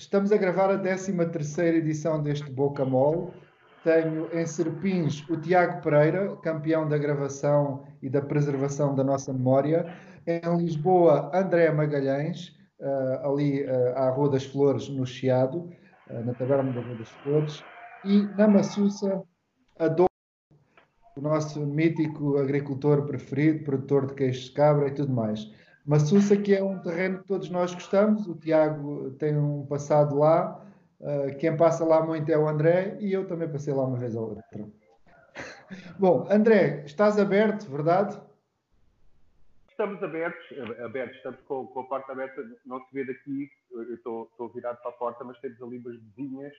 [0.00, 1.12] Estamos a gravar a 13
[1.76, 3.32] edição deste Boca Mole.
[3.84, 9.94] Tenho em Serpins o Tiago Pereira, campeão da gravação e da preservação da nossa memória.
[10.26, 15.68] Em Lisboa, André Magalhães, uh, ali uh, à Rua das Flores, no Chiado,
[16.08, 17.62] uh, na Taberna da Rua das Flores.
[18.06, 19.22] E na Massussa,
[19.78, 20.15] Adolfo,
[21.16, 25.50] o nosso mítico agricultor preferido, produtor de queijo de cabra e tudo mais.
[25.84, 30.62] Massussa, que é um terreno que todos nós gostamos, o Tiago tem um passado lá,
[31.00, 34.14] uh, quem passa lá muito é o André e eu também passei lá uma vez
[34.14, 34.68] ou outra.
[35.98, 38.20] Bom, André, estás aberto, verdade?
[39.70, 40.44] Estamos abertos,
[40.80, 44.78] abertos estamos com, com, a porta aberta, não se vê daqui, eu estou, estou virado
[44.80, 46.52] para a porta, mas temos ali umas vizinhas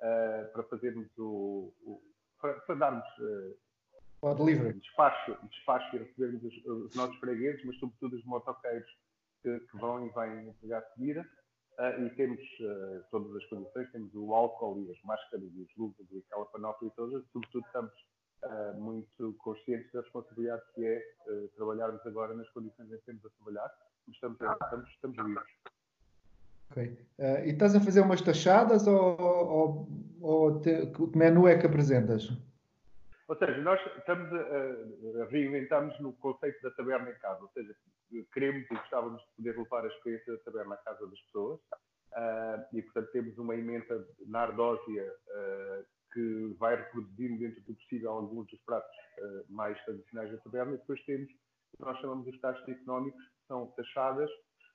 [0.00, 2.02] uh, para fazermos o, o
[2.40, 3.56] para, para, darmos uh,
[4.24, 4.72] Pode livre.
[4.72, 8.88] Despacho, despacho e recebermos os, os, nossos fregueses, mas sobretudo os motoqueiros
[9.42, 11.28] que, que vão e vêm entregar comida.
[11.78, 15.76] Uh, e temos uh, todas as condições, temos o álcool e as máscaras e as
[15.76, 17.22] luvas e aquela panóplia toda.
[17.34, 17.92] Sobretudo estamos
[18.44, 21.02] uh, muito conscientes da responsabilidade que é
[21.56, 23.70] trabalharmos agora nas condições em que temos a trabalhar.
[24.08, 25.44] Estamos, estamos, estamos vivos.
[26.70, 26.98] Ok.
[27.44, 29.88] e estás a fazer umas taxadas ou, ou,
[30.22, 32.30] ou te, que menu é que apresentas?
[33.26, 37.40] Ou seja, nós estamos a, a reinventarmos no conceito da taberna em casa.
[37.42, 37.74] Ou seja,
[38.32, 41.60] queremos e gostávamos de poder levar a experiência da taberna à casa das pessoas.
[42.12, 48.12] Uh, e, portanto, temos uma emenda na ardósia uh, que vai reproduzindo dentro do possível
[48.12, 50.74] alguns dos pratos uh, mais tradicionais da taberna.
[50.74, 51.28] E depois temos
[51.72, 54.30] o que nós chamamos de taxas económicos, que são taxadas,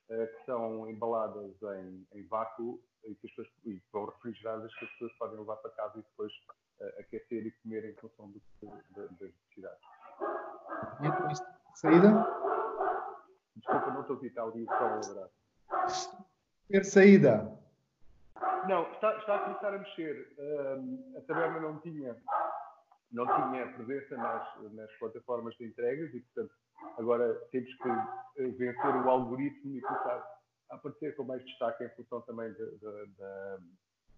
[0.08, 4.90] que são embaladas em, em vácuo e que as pessoas, e vão refrigeradas que as
[4.90, 6.32] pessoas podem levar para casa e depois
[6.98, 8.40] aquecer e comer em função do,
[8.90, 9.80] das necessidades.
[11.00, 12.26] E saída?
[13.56, 15.02] Desculpa, não estou a ouvir, está ali o
[15.92, 16.20] som
[16.68, 17.58] Ter saída?
[18.68, 20.34] Não, está, está a começar a mexer.
[20.38, 22.16] Um, a taberna não tinha,
[23.12, 26.54] não tinha presença nas, nas plataformas de entregas e, portanto,
[26.98, 27.88] agora temos que
[28.52, 30.40] vencer o algoritmo e começar
[30.70, 32.52] a aparecer com mais destaque em função também
[33.18, 33.58] da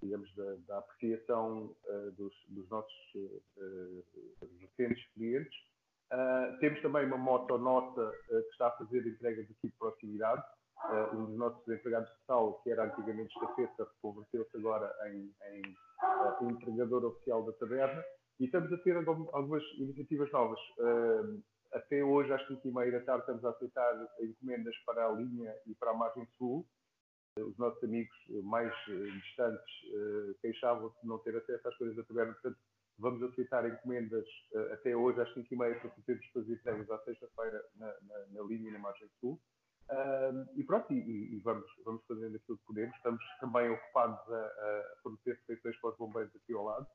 [0.02, 4.04] digamos, da, da apreciação uh, dos, dos, nossos uh,
[4.60, 5.54] recentes clientes.
[6.12, 10.42] Uh, temos também uma moto nossa que está a fazer entregas aqui de proximidade.
[11.14, 17.04] um dos nossos empregados de sal, que era antigamente estafeta, converteu-se agora em, em entregador
[17.04, 18.04] oficial da taberna.
[18.40, 20.58] E estamos a ter algumas iniciativas novas.
[21.72, 25.92] até hoje, às 5h30 da tarde, estamos a aceitar encomendas para a linha e para
[25.92, 26.66] a margem sul
[27.40, 32.04] os nossos amigos mais eh, distantes eh, queixavam-se de não ter acesso às coisas da
[32.04, 32.58] taberna, portanto,
[32.98, 37.86] vamos aceitar encomendas eh, até hoje às 5h30 para podermos fazer entregas à sexta-feira na,
[37.86, 39.40] na, na, linha e na margem sul.
[40.54, 42.96] e pronto, e, e, vamos, vamos fazendo aquilo que podemos.
[42.96, 46.86] Estamos também ocupados a, a fornecer refeições para os bombeiros aqui ao lado.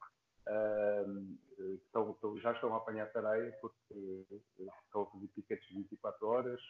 [1.84, 4.26] estão, estão, já estão a apanhar tareia porque
[4.86, 6.62] estão a fazer piquetes de 24 horas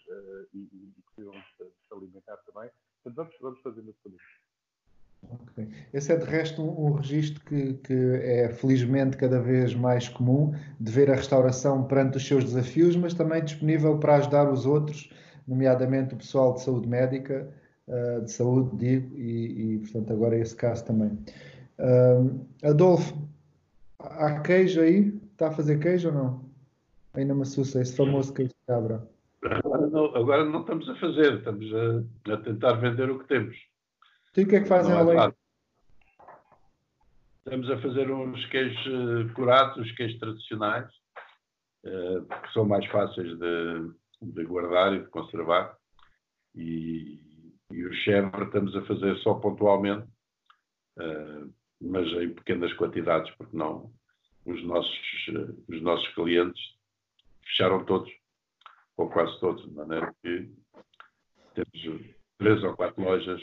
[0.53, 2.71] e, e, e precisam de, de se alimentar também.
[3.03, 4.47] Portanto, vamos, vamos fazendo tudo isso.
[5.51, 5.67] Okay.
[5.93, 10.53] Esse é de resto um, um registro que, que, é felizmente cada vez mais comum
[10.79, 15.11] de ver a restauração perante os seus desafios, mas também disponível para ajudar os outros,
[15.47, 17.49] nomeadamente o pessoal de saúde médica,
[17.87, 21.17] uh, de saúde, digo, e, e, portanto agora esse caso também.
[21.79, 23.17] Uh, Adolfo,
[23.99, 25.19] há queijo aí?
[25.31, 26.45] Está a fazer queijo ou não?
[27.13, 29.07] Aí na Massuça, esse famoso queijo de cabra.
[29.43, 33.55] Agora não, agora não estamos a fazer, estamos a, a, tentar vender o que temos.
[34.35, 35.17] E o que é que fazem além?
[35.19, 35.33] É
[37.47, 40.91] estamos a fazer uns queijos eh, curados, os queijos tradicionais,
[41.85, 45.77] uh, que são mais fáceis de, de, guardar e de conservar.
[46.53, 47.21] E,
[47.71, 50.05] e o chèvre estamos a fazer só pontualmente,
[50.99, 53.93] uh, mas em pequenas quantidades, porque não
[54.45, 54.99] os nossos,
[55.69, 56.61] os nossos clientes
[57.45, 58.11] fecharam todos
[58.97, 60.51] ou quase todos, de maneira que
[61.53, 62.05] temos
[62.37, 63.41] três ou quatro lojas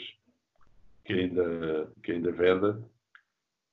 [1.05, 2.71] que ainda, que ainda vendem,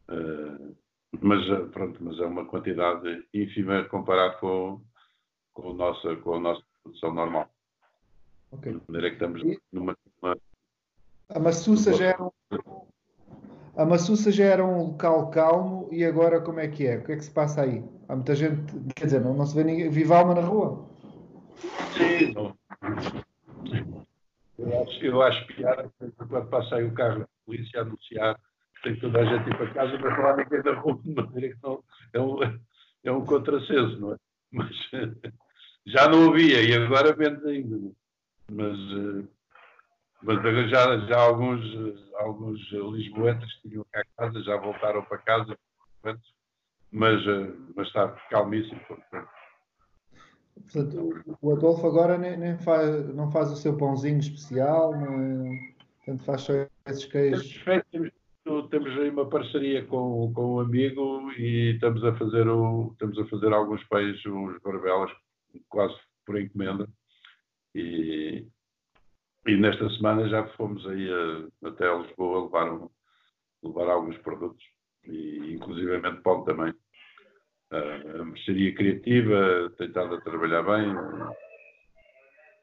[0.09, 0.77] uh,
[1.21, 4.81] mas, pronto, mas é uma quantidade ínfima comparado com,
[5.53, 7.49] com, o nosso, com a nossa produção normal.
[8.53, 8.73] Okay.
[8.73, 10.37] De maneira que estamos e numa, numa.
[11.29, 12.31] A Massussa já era um,
[13.75, 16.99] a Massussa já era um local calmo e agora como é que é?
[16.99, 17.83] O que é que se passa aí?
[18.09, 20.92] Há muita gente, quer dizer, não, não se vê ninguém, vive alma na rua.
[21.97, 22.35] Sim.
[24.59, 28.39] Eu acho, eu acho piada quando passa aí o carro da polícia a anunciar
[28.77, 31.01] que tem toda a gente ir para casa para falar ninguém da rua,
[31.63, 32.61] não, é um,
[33.05, 34.17] é um contrassenso, não é?
[34.53, 34.71] mas
[35.87, 37.93] já não havia e agora vende ainda.
[38.51, 38.79] Mas,
[40.23, 41.63] mas já, já alguns,
[42.17, 45.59] alguns lisboetas que tinham cá a casa já voltaram para casa,
[46.93, 47.25] mas,
[47.75, 48.81] mas está calmíssimo.
[50.55, 55.59] Portanto, o Adolfo agora nem, nem faz, não faz o seu pãozinho especial, não,
[55.99, 56.53] portanto faz só
[56.87, 57.65] esses queijos.
[58.71, 63.27] Temos, aí uma parceria com, com um amigo e estamos a fazer, o, estamos a
[63.27, 65.11] fazer alguns pães, uns barbelas,
[65.69, 65.95] quase
[66.27, 66.89] por encomenda.
[67.75, 68.47] E,
[69.47, 72.91] e nesta semana já fomos aí a, até a Lisboa levar, um,
[73.63, 74.65] levar alguns produtos,
[75.05, 76.75] e inclusivamente pão também
[77.73, 80.95] a mercearia criativa tem estado a trabalhar bem,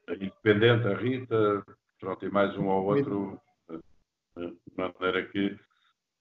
[0.07, 1.63] a independente, a Rita,
[1.99, 3.41] pronto, e mais um ou outro,
[4.37, 5.57] de maneira que.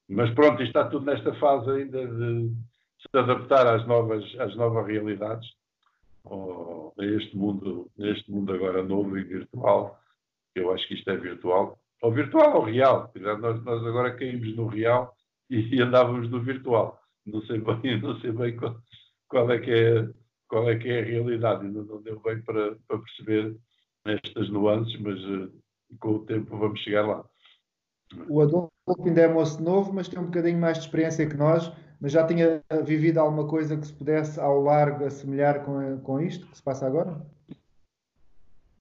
[0.09, 2.51] Mas pronto, está tudo nesta fase ainda de
[3.01, 5.47] se adaptar às novas, às novas realidades,
[6.27, 10.01] a este mundo, a este mundo agora novo e virtual,
[10.55, 14.67] eu acho que isto é virtual, ou virtual ou real, nós, nós agora caímos no
[14.67, 15.15] real
[15.51, 18.81] e andávamos no virtual não sei bem, não sei bem qual,
[19.29, 20.09] qual, é que é,
[20.49, 23.57] qual é que é a realidade, ainda não deu bem para, para perceber
[24.05, 25.53] estas nuances, mas uh,
[25.99, 27.25] com o tempo vamos chegar lá.
[28.29, 28.71] O Adolfo
[29.05, 31.71] ainda é moço novo, mas tem um bocadinho mais de experiência que nós,
[32.01, 36.47] mas já tinha vivido alguma coisa que se pudesse ao largo assemelhar com, com isto
[36.47, 37.21] que se passa agora?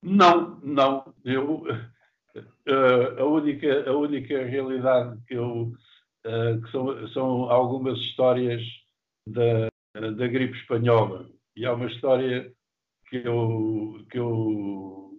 [0.02, 1.12] Não, não.
[1.24, 5.72] Eu, uh, a, única, a única realidade que eu
[6.28, 8.62] uh, que são, são algumas histórias
[9.26, 11.28] da, da gripe espanhola.
[11.56, 12.52] E há uma história
[13.08, 15.10] que eu, que eu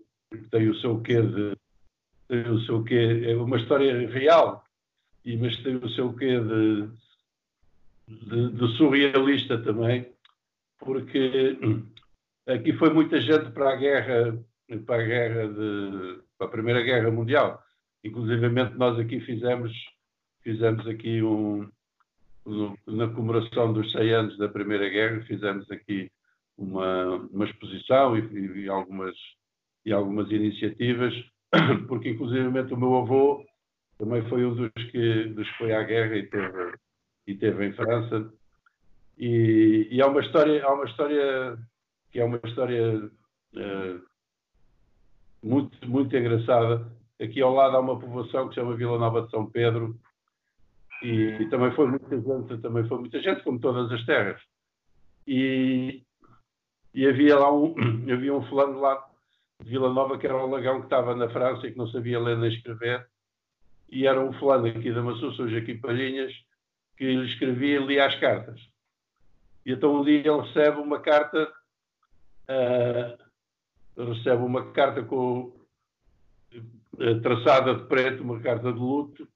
[0.52, 1.58] tem o seu quê de
[2.28, 4.64] tem o seu quê, é uma história real,
[5.26, 6.88] e, mas tem o seu quê de,
[8.08, 10.08] de, de surrealista também,
[10.78, 11.58] porque
[12.48, 14.40] aqui foi muita gente para a guerra,
[14.86, 17.64] para a guerra de, para a Primeira Guerra Mundial.
[18.04, 18.48] Inclusive
[18.78, 19.74] nós aqui fizemos
[20.44, 21.70] fizemos aqui um,
[22.88, 26.12] na comemoração dos 100 anos da Primeira Guerra, fizemos aqui
[26.58, 29.16] uma, uma exposição e, e, algumas,
[29.86, 31.14] e algumas iniciativas,
[31.88, 33.46] porque inclusivamente o meu avô
[33.98, 36.74] também foi um dos que, dos que foi à guerra e teve,
[37.28, 38.32] e teve em França.
[39.18, 41.58] E, e há uma história, há uma história
[42.12, 43.12] que é uma história
[43.56, 44.02] uh,
[45.44, 46.90] muito, muito engraçada.
[47.22, 50.00] Aqui ao lado há uma povoação que se chama Vila Nova de São Pedro,
[51.02, 54.42] e também foi muita gente, também foi muita gente, como todas as terras.
[55.26, 56.04] E,
[56.94, 57.74] e havia lá um,
[58.12, 59.08] havia um fulano lá
[59.62, 62.20] de Vila Nova que era um lagão que estava na França e que não sabia
[62.20, 63.08] ler nem escrever.
[63.90, 66.34] E era um fulano aqui da Massuça, hoje aqui Palhinhas,
[66.98, 68.60] que lhe escrevia e lia as cartas.
[69.66, 71.52] E então um dia ele recebe uma carta,
[72.50, 75.54] uh, recebe uma carta com,
[76.54, 79.28] uh, traçada de preto, uma carta de luto,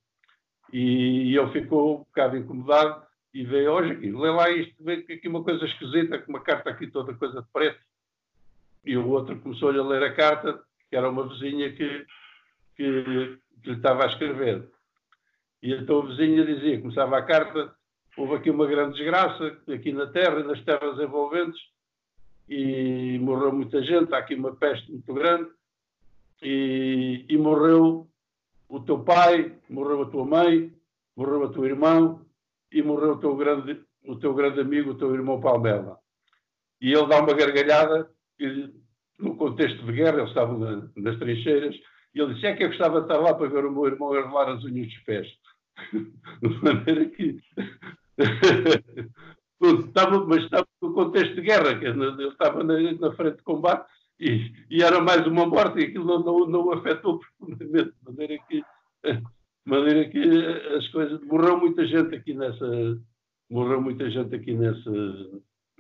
[0.74, 5.28] e ele ficou um bocado incomodado e veio, hoje aqui, lê lá isto, vê aqui
[5.28, 7.80] uma coisa esquisita, com uma carta aqui toda coisa de preto.
[8.84, 10.60] E o outro começou-lhe a ler a carta,
[10.90, 12.06] que era uma vizinha que,
[12.76, 14.68] que, que lhe estava a escrever.
[15.62, 17.74] E então a vizinha dizia, começava a carta,
[18.18, 21.62] houve aqui uma grande desgraça, aqui na terra e nas terras envolventes,
[22.50, 25.50] e morreu muita gente, há aqui uma peste muito grande,
[26.42, 28.08] e, e morreu
[28.74, 30.74] o teu pai, morreu a tua mãe,
[31.16, 32.26] morreu o teu irmão
[32.72, 36.00] e morreu o teu grande, o teu grande amigo, o teu irmão Palmela.
[36.82, 38.74] E ele dá uma gargalhada, e,
[39.20, 41.76] no contexto de guerra, eles estavam na, nas trincheiras,
[42.16, 44.12] e ele disse: É que eu gostava de estar lá para ver o meu irmão
[44.12, 45.28] arrelar as unhas dos pés.
[46.42, 47.38] de maneira que.
[49.88, 53.88] estava, mas estava no contexto de guerra, que ele estava na, na frente de combate
[54.20, 58.38] e, e, era mais uma morte e aquilo não, não, não afetou profundamente, de maneira
[59.94, 61.22] maneira que as coisas.
[61.22, 63.00] Morreu muita gente aqui nessa.
[63.50, 64.90] Morreu muita gente aqui nessa.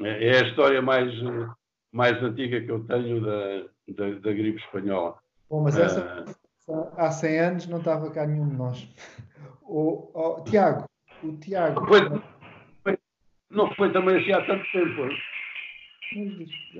[0.01, 1.11] É, é a história mais,
[1.91, 5.17] mais antiga que eu tenho da, da, da gripe espanhola.
[5.49, 6.25] Bom, mas essa
[6.67, 8.87] uh, há 100 anos não estava cá nenhum de nós.
[9.61, 10.85] O, o Tiago,
[11.23, 11.79] o Tiago.
[11.79, 12.21] Não foi,
[12.83, 12.99] foi,
[13.49, 15.09] não foi também assim há tanto tempo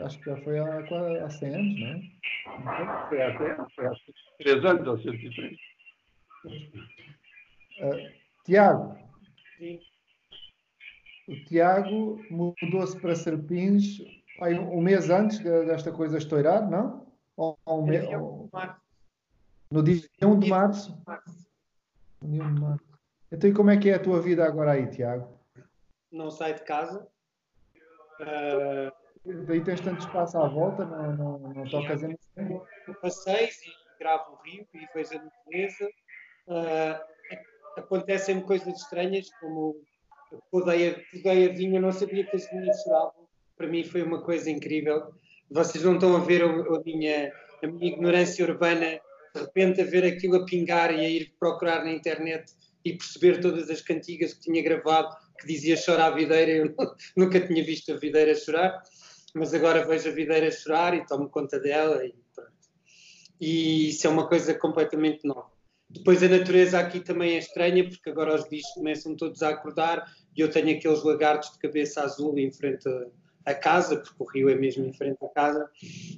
[0.06, 3.10] acho que já foi há, há 100 anos, não é?
[3.10, 3.94] Foi há 100 anos, foi há
[4.38, 5.58] 3 anos ou 103.
[7.84, 8.98] Uh, Tiago.
[9.58, 9.80] Sim.
[11.28, 14.00] O Tiago mudou-se para Serpins
[14.42, 17.08] aí, um mês antes desta coisa estourar, não?
[17.36, 18.50] Ou, ou um mês, ou...
[19.72, 21.02] No dia 1 de março?
[22.22, 22.84] No dia 1 de março.
[23.32, 25.40] Então, e como é que é a tua vida agora aí, Tiago?
[26.12, 27.08] Não saio de casa.
[28.20, 32.16] Uh, daí tens tanto espaço à volta, não, não, não tocas em
[33.02, 35.90] Passeis e gravo o rio e vejo a natureza.
[36.48, 37.13] Uh,
[37.78, 39.76] acontecem coisas estranhas, como
[40.52, 43.28] podeia, podeia vinho, eu não sabia que as vinhas choravam.
[43.58, 45.14] Para mim foi uma coisa incrível.
[45.50, 47.32] Vocês não estão a ver a, a minha,
[47.64, 49.00] a minha ignorância urbana,
[49.36, 52.52] de repente a ver aquilo a pingar e a ir procurar na internet
[52.84, 56.52] e perceber todas as cantigas que tinha gravado que dizia chorar a videira.
[56.52, 56.76] Eu
[57.16, 58.82] nunca tinha visto a videira chorar,
[59.34, 62.52] mas agora vejo a videira chorar e tomo conta dela e pronto.
[63.40, 65.53] E isso é uma coisa completamente nova.
[65.94, 70.12] Depois a natureza aqui também é estranha, porque agora os bichos começam todos a acordar
[70.36, 72.90] e eu tenho aqueles lagartos de cabeça azul em frente
[73.46, 75.70] à casa, porque o rio é mesmo em frente à casa,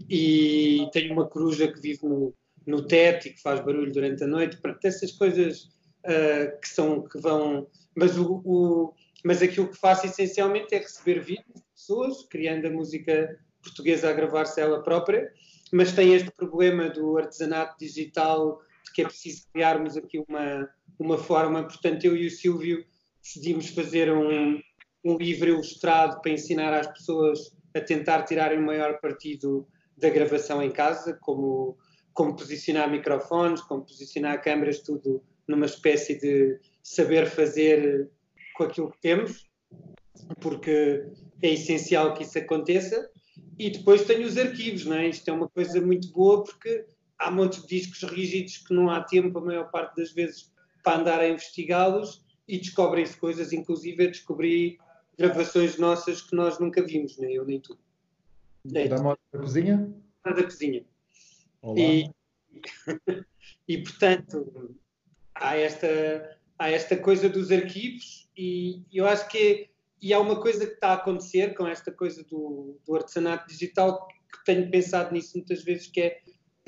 [0.10, 2.34] e tenho uma coruja que vive no,
[2.66, 4.58] no teto e que faz barulho durante a noite.
[4.58, 5.64] Pronto, essas coisas
[6.06, 7.68] uh, que são, que vão...
[7.96, 12.72] Mas, o, o, mas aquilo que faço essencialmente é receber vídeos de pessoas, criando a
[12.72, 15.32] música portuguesa a gravar-se ela própria,
[15.72, 18.62] mas tem este problema do artesanato digital
[18.96, 21.62] que é preciso criarmos aqui uma, uma forma.
[21.64, 22.86] Portanto, eu e o Silvio
[23.22, 24.58] decidimos fazer um,
[25.04, 30.64] um livro ilustrado para ensinar às pessoas a tentar tirarem o maior partido da gravação
[30.64, 31.78] em casa, como,
[32.14, 38.10] como posicionar microfones, como posicionar câmeras, tudo numa espécie de saber fazer
[38.56, 39.50] com aquilo que temos,
[40.40, 41.06] porque
[41.42, 43.10] é essencial que isso aconteça.
[43.60, 45.10] E depois tenho os arquivos, não é?
[45.10, 46.86] Isto é uma coisa muito boa porque
[47.18, 50.52] há de discos rígidos que não há tempo, a maior parte das vezes,
[50.84, 54.78] para andar a investigá-los e descobrem-se coisas, inclusive eu descobri
[55.18, 57.78] gravações nossas que nós nunca vimos, nem eu nem tu.
[58.74, 58.88] É.
[58.88, 59.94] Da moda da cozinha?
[60.24, 60.86] Da cozinha.
[61.62, 61.80] Olá.
[61.80, 62.10] E,
[63.68, 64.76] e portanto,
[65.34, 69.70] há esta, há esta coisa dos arquivos e eu acho que
[70.02, 74.08] e há uma coisa que está a acontecer com esta coisa do, do artesanato digital
[74.08, 76.22] que tenho pensado nisso muitas vezes, que é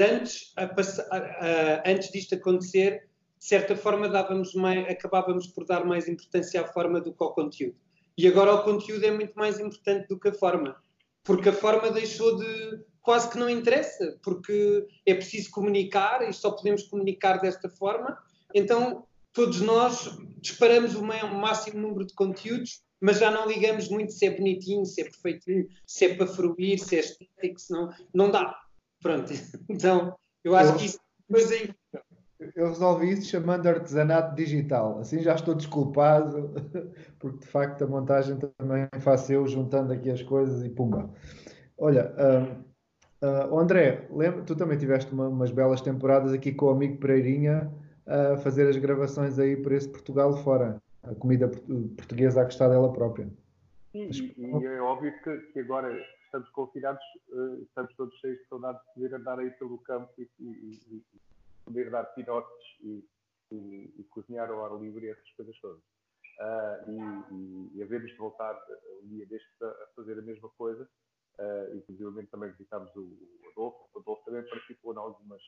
[0.03, 3.07] antes, a, a, antes disto acontecer,
[3.39, 7.33] de certa forma dávamos mais, acabávamos por dar mais importância à forma do que ao
[7.33, 7.75] conteúdo.
[8.17, 10.75] E agora o conteúdo é muito mais importante do que a forma,
[11.23, 16.51] porque a forma deixou de quase que não interessa, porque é preciso comunicar e só
[16.51, 18.17] podemos comunicar desta forma.
[18.53, 24.25] Então todos nós disparamos o máximo número de conteúdos, mas já não ligamos muito se
[24.25, 28.31] é bonitinho, se é perfeitinho, se é para fruir, se é estético, se não, não
[28.31, 28.59] dá.
[29.01, 29.31] Pronto,
[29.69, 31.55] então eu acho eu, que isso é coisa
[32.55, 34.99] Eu resolvi isso chamando artesanato digital.
[34.99, 36.53] Assim já estou desculpado,
[37.19, 41.09] porque de facto a montagem também faço eu juntando aqui as coisas e pumba.
[41.77, 42.13] Olha,
[43.21, 46.97] uh, uh, André, lembra, tu também tiveste uma, umas belas temporadas aqui com o amigo
[46.97, 47.71] Pereirinha
[48.07, 50.81] a fazer as gravações aí por esse Portugal fora.
[51.03, 53.29] A comida portuguesa a gostar dela própria.
[54.13, 55.91] Sim, e, e é óbvio que, que agora
[56.25, 60.29] estamos confinados, uh, estamos todos cheios de saudades de poder andar aí pelo campo e,
[60.39, 61.03] e, e
[61.65, 63.03] poder dar pinotes e,
[64.09, 65.81] cozinhar ao ar livre e essas coisas todas.
[66.39, 66.91] Uh,
[67.31, 68.55] e, e, a ver-nos voltar
[69.01, 70.87] um dia destes a, a, fazer a mesma coisa,
[71.39, 75.41] uh, inclusive também visitámos o, o Adolfo, o Adolfo também participou em algumas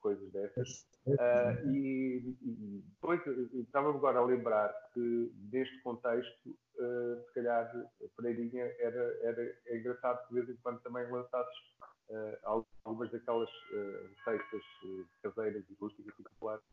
[0.00, 0.86] coisas dessas.
[1.06, 3.20] Uh, e, e, depois
[3.54, 9.78] estava-me agora a lembrar que, neste contexto, uh, se calhar a Pereirinha era, era é
[9.78, 11.58] engraçado que de vez em quando também lançasses
[12.10, 13.50] uh, algumas daquelas
[14.16, 14.62] receitas
[15.22, 16.64] caseiras e rústicas e populares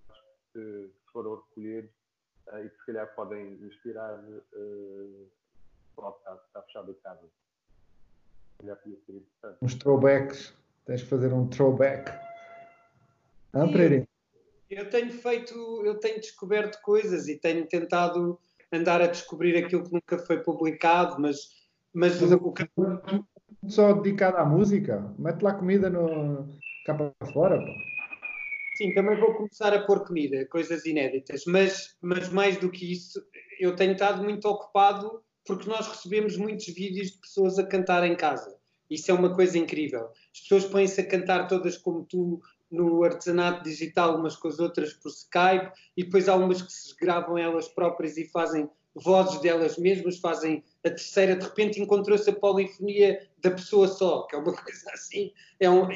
[0.54, 1.92] que foram recolher
[2.58, 4.20] e que se calhar podem inspirar.
[4.20, 5.30] Uh,
[5.96, 7.22] pronto, está, está fechado em casa.
[7.22, 9.58] Se calhar podia ser interessante.
[9.62, 10.54] Uns throwbacks.
[10.86, 12.12] Tens que fazer um throwback.
[14.70, 15.54] Eu tenho feito,
[15.84, 18.40] eu tenho descoberto coisas e tenho tentado
[18.72, 21.38] andar a descobrir aquilo que nunca foi publicado, mas,
[21.92, 22.70] mas, mas o, que...
[23.68, 26.48] só dedicado à música, mete lá comida no
[26.86, 27.72] cá para fora, pô.
[28.78, 33.22] Sim, também vou começar a pôr comida, coisas inéditas, mas, mas mais do que isso,
[33.60, 38.16] eu tenho estado muito ocupado porque nós recebemos muitos vídeos de pessoas a cantar em
[38.16, 38.56] casa.
[38.90, 40.06] Isso é uma coisa incrível.
[40.34, 42.40] As pessoas põem-se a cantar todas como tu,
[42.72, 46.96] no artesanato digital umas com as outras por Skype e depois há umas que se
[46.96, 52.34] gravam elas próprias e fazem vozes delas mesmas, fazem a terceira, de repente encontrou-se a
[52.34, 55.32] polifonia da pessoa só, que é uma coisa assim.
[55.60, 55.88] É um,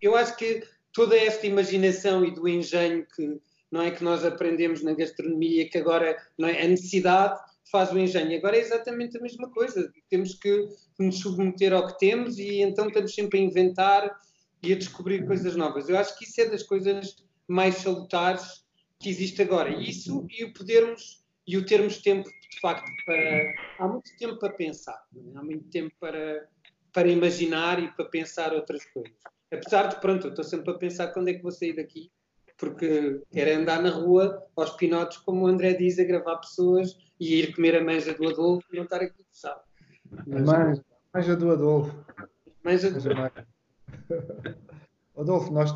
[0.00, 4.82] eu acho que toda esta imaginação e do engenho que não é que nós aprendemos
[4.82, 7.38] na gastronomia, que agora não é, a necessidade
[7.70, 8.36] faz o engenho.
[8.38, 9.92] Agora é exatamente a mesma coisa.
[10.08, 10.68] Temos que
[10.98, 14.20] nos submeter ao que temos e então estamos sempre a inventar
[14.62, 15.88] e a descobrir coisas novas.
[15.88, 18.64] Eu acho que isso é das coisas mais salutares
[18.98, 19.70] que existe agora.
[19.70, 23.54] Isso e o podermos e o termos tempo, de facto, para.
[23.78, 25.38] Há muito tempo para pensar, é?
[25.38, 26.48] há muito tempo para,
[26.92, 29.12] para imaginar e para pensar outras coisas.
[29.52, 32.10] Apesar de, pronto, eu estou sempre a pensar quando é que vou sair daqui,
[32.58, 37.36] porque quero andar na rua aos pinotes, como o André diz, a gravar pessoas e
[37.36, 39.60] ir comer a manja do Adolfo e não estar aqui fechado.
[40.26, 40.82] Mas,
[41.14, 42.04] manja do Adolfo.
[42.64, 43.42] Manja do Adolfo,
[45.52, 45.72] nós,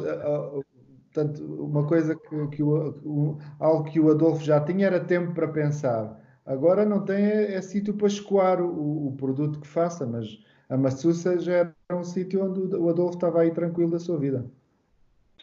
[1.12, 5.48] portanto, uma coisa que, que o, algo que o Adolfo já tinha era tempo para
[5.48, 6.20] pensar.
[6.46, 10.26] Agora não tem é, é sítio para escoar o, o, produto que faça, mas
[10.68, 14.44] a Massussa já era um sítio onde o Adolfo estava aí tranquilo da sua vida.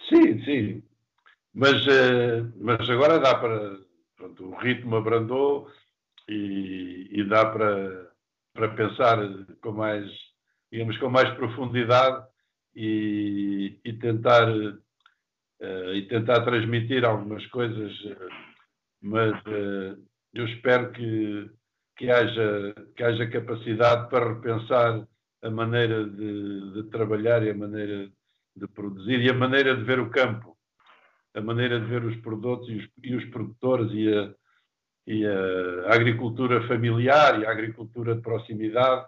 [0.10, 0.84] Sim, sim.
[1.54, 3.80] Mas, uh, mas agora dá para.
[4.16, 5.68] Pronto, o ritmo abrandou
[6.28, 8.12] e, e dá para,
[8.54, 9.18] para pensar
[9.62, 10.10] com mais,
[10.72, 12.26] digamos, com mais profundidade
[12.78, 18.30] e, e tentar uh, e tentar transmitir algumas coisas, uh,
[19.02, 19.98] mas uh,
[20.32, 21.50] eu espero que,
[21.98, 25.08] que, haja, que haja capacidade para repensar
[25.42, 28.12] a maneira de, de, trabalhar e a maneira
[28.56, 30.56] de produzir e a maneira de ver o campo,
[31.34, 34.34] a maneira de ver os produtos e os, e os produtores e a,
[35.08, 39.08] e a agricultura familiar e a agricultura de proximidade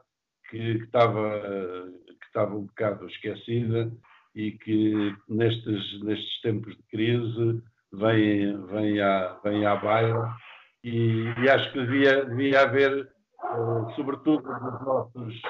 [0.49, 1.91] que, que, estava,
[2.29, 3.91] estava um bocado esquecida
[4.35, 10.35] e que nestes, nestes tempos de crise vem, vem, à, vem à baila.
[10.83, 13.11] E, e acho que devia, devia haver,
[13.43, 15.41] uh, sobretudo dos nossos,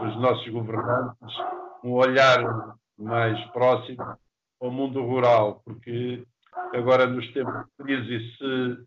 [0.00, 1.36] dos nossos governantes,
[1.84, 4.16] um olhar mais próximo
[4.60, 6.24] ao mundo rural, porque
[6.72, 8.86] agora nos tempos de crise, se,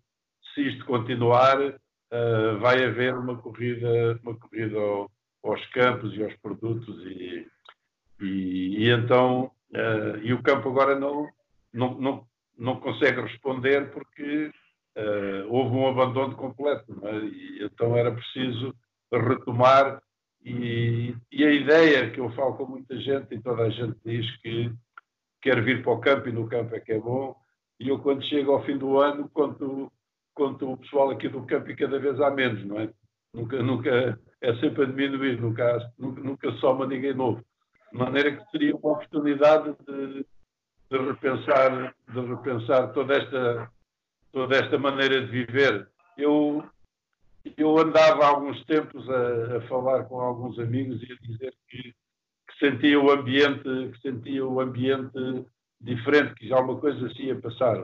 [0.53, 5.11] se isto continuar, uh, vai haver uma corrida, uma corrida ao,
[5.49, 7.47] aos campos e aos produtos e,
[8.19, 11.27] e, e então, uh, e o campo agora não,
[11.73, 14.51] não, não, não consegue responder porque
[14.97, 17.17] uh, houve um abandono completo, é?
[17.19, 18.73] e então era preciso
[19.11, 20.01] retomar.
[20.43, 24.29] E, e, a ideia que eu falo com muita gente, e toda a gente diz
[24.41, 24.71] que
[25.41, 27.35] quer vir para o campo e no campo é que é bom,
[27.79, 29.91] e eu quando chego ao fim do ano conto,
[30.35, 32.89] conto o pessoal aqui do campo e cada vez há menos, não é?
[33.33, 37.43] Nunca, nunca, é sempre a diminuir, nunca, nunca, soma ninguém novo.
[37.91, 40.25] De maneira que seria uma oportunidade de,
[40.91, 43.71] de, repensar, de repensar toda esta,
[44.31, 45.89] toda esta maneira de viver.
[46.15, 46.63] Eu,
[47.57, 51.81] eu andava há alguns tempos a, a falar com alguns amigos e a dizer que,
[51.81, 55.43] que, sentia o ambiente, que sentia o ambiente
[55.81, 57.83] diferente, que já uma coisa se ia passar.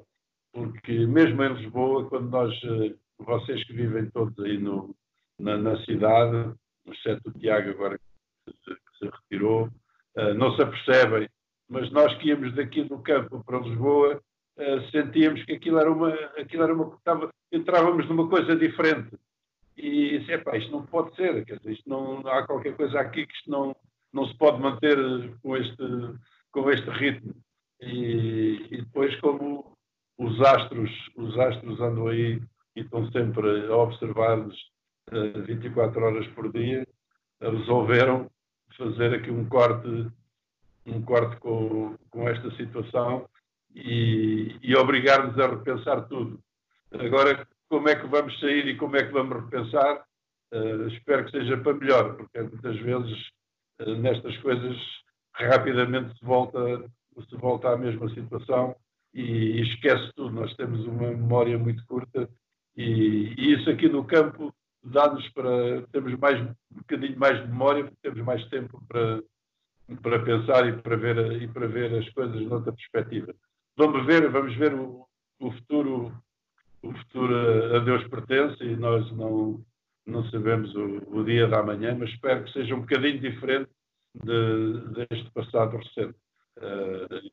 [0.53, 4.93] Porque mesmo em Lisboa, quando nós, eh, vocês que vivem todos aí no,
[5.41, 6.53] na, na cidade,
[6.85, 9.69] exceto o Tiago agora que se, que se retirou,
[10.17, 11.27] uh, não se apercebem,
[11.69, 14.21] mas nós que íamos daqui do campo para Lisboa,
[14.57, 19.17] uh, sentíamos que aquilo era uma, aquilo era uma, estava, entrávamos numa coisa diferente.
[19.77, 23.33] E disse, isto não pode ser, quer dizer, isto não, há qualquer coisa aqui que
[23.33, 23.75] isto não,
[24.13, 24.97] não se pode manter
[25.41, 25.83] com este,
[26.51, 27.33] com este ritmo.
[27.79, 29.75] E, e depois como
[30.19, 32.39] os astros, os astros andam aí
[32.75, 34.55] e estão sempre a observar-nos
[35.11, 36.87] 24 horas por dia,
[37.41, 38.29] resolveram
[38.77, 40.07] fazer aqui um corte,
[40.85, 43.27] um corte com, com esta situação
[43.75, 46.39] e, e obrigar-nos a repensar tudo.
[46.91, 50.03] Agora, como é que vamos sair e como é que vamos repensar?
[50.53, 53.29] Uh, espero que seja para melhor, porque muitas vezes
[53.81, 54.77] uh, nestas coisas
[55.33, 56.59] rapidamente se volta,
[57.29, 58.75] se volta à mesma situação
[59.13, 60.31] e, e esquece tudo.
[60.31, 62.29] Nós temos uma memória muito curta
[62.75, 67.91] e, e isso aqui no campo dá-nos para termos mais, um bocadinho mais de memória,
[68.01, 69.23] temos mais tempo para,
[70.01, 73.33] para pensar e para, ver, e para ver as coisas noutra perspectiva.
[73.77, 75.05] Vamos ver, vamos ver o,
[75.39, 76.13] o futuro,
[76.81, 79.63] o futuro a Deus pertence e nós não,
[80.05, 83.69] não sabemos o, o dia da manhã, mas espero que seja um bocadinho diferente
[84.15, 86.17] de, deste passado recente.
[86.57, 87.31] Uh,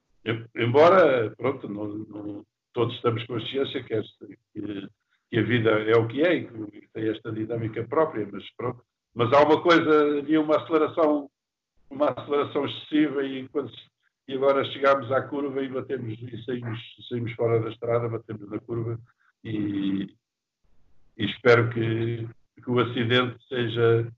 [0.54, 4.88] embora, pronto, não, não, todos estamos consciência que, este, que
[5.30, 8.82] que a vida é o que é e que tem esta dinâmica própria, mas pronto.
[9.14, 11.30] Mas há uma coisa, havia uma aceleração,
[11.90, 13.70] uma aceleração excessiva e, quando,
[14.26, 18.58] e agora chegamos à curva e batemos e saímos, saímos fora da estrada, batemos na
[18.60, 18.98] curva
[19.44, 20.14] e,
[21.16, 22.28] e espero que,
[22.62, 24.12] que, o acidente seja,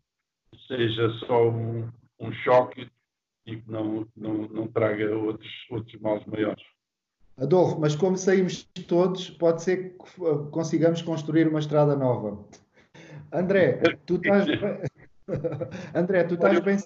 [0.69, 2.89] seja só um, um choque
[3.47, 6.63] e que não, não, não traga outros, outros males maiores.
[7.41, 12.45] Adolfo, mas como saímos todos, pode ser que consigamos construir uma estrada nova.
[13.33, 14.61] André, tu estás bem...
[15.95, 16.77] André, tu estás bem.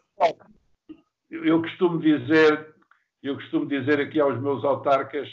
[1.29, 2.75] Eu costumo dizer,
[3.21, 5.29] eu costumo dizer aqui aos meus autarcas,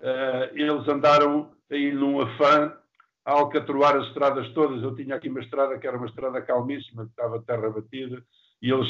[0.00, 2.72] uh, eles andaram aí num afã
[3.26, 4.82] a alcatroar as estradas todas.
[4.82, 8.22] Eu tinha aqui uma estrada que era uma estrada calmíssima, que estava terra batida,
[8.62, 8.88] e eles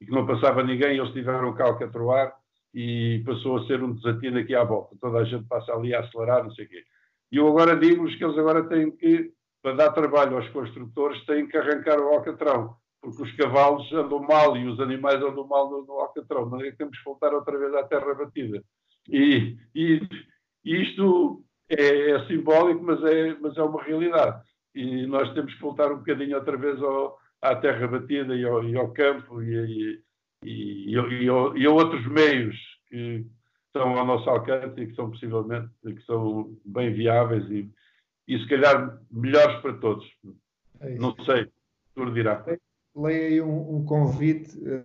[0.00, 2.34] e que não passava ninguém, eles tiveram cá alcatroar
[2.74, 4.96] e passou a ser um desatino aqui à volta.
[5.00, 6.82] Toda a gente passa ali a acelerar, não sei o quê.
[7.32, 11.46] E eu agora digo-vos que eles agora têm que, para dar trabalho aos construtores, têm
[11.46, 15.84] que arrancar o alcatrão, porque os cavalos andam mal e os animais andam mal no,
[15.84, 16.48] no alcatrão.
[16.48, 18.62] Não é que temos que voltar outra vez à terra batida.
[19.08, 20.00] E, e,
[20.64, 24.42] e isto é, é, simbólico, mas é, mas é uma realidade.
[24.74, 28.62] E nós temos que voltar um bocadinho outra vez ao, à terra batida e ao,
[28.64, 30.00] e ao campo e,
[30.44, 32.56] e, e, e, a outros meios
[32.88, 33.26] que
[33.66, 37.70] estão ao nosso alcance e que são possivelmente que são bem viáveis e,
[38.26, 40.06] e se calhar melhores para todos.
[40.80, 41.48] É Não sei,
[41.94, 42.44] tudo dirá.
[42.96, 44.84] Leia aí um, um convite uh,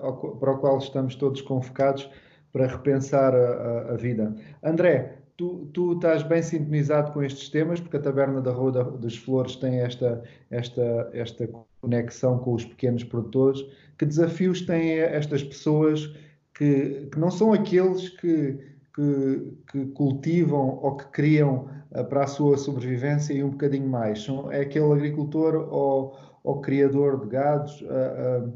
[0.00, 2.08] ao, para o qual estamos todos convocados
[2.52, 4.34] para repensar a, a, a vida.
[4.62, 9.16] André, tu, tu, estás bem sintonizado com estes temas, porque a Taberna da Rua das
[9.16, 11.48] Flores tem esta, esta, esta
[11.84, 13.64] conexão com os pequenos produtores.
[13.98, 16.12] Que desafios têm estas pessoas
[16.54, 18.58] que, que não são aqueles que,
[18.94, 24.22] que, que, cultivam ou que criam uh, para a sua sobrevivência e um bocadinho mais?
[24.22, 28.52] São, é aquele agricultor ou, ou criador de gados uh, uh,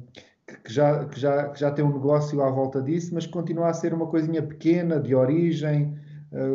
[0.65, 3.75] que, já, que, já, que já tem um negócio à volta disso, mas continua a
[3.75, 5.95] ser uma coisinha pequena, de origem.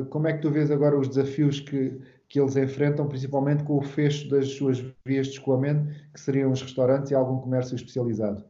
[0.09, 1.99] como é que tu vês agora os desafios que,
[2.33, 6.63] que eles enfrentam, principalmente com o fecho das suas vias de escoamento, que seriam os
[6.63, 8.43] restaurantes e algum comércio especializado?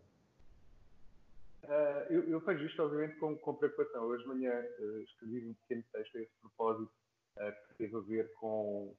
[1.65, 4.05] Uh, eu, eu vejo isto, obviamente, com, com preocupação.
[4.05, 6.89] Hoje de manhã uh, escrevi um pequeno texto a esse propósito,
[7.39, 8.95] uh, que teve a ver com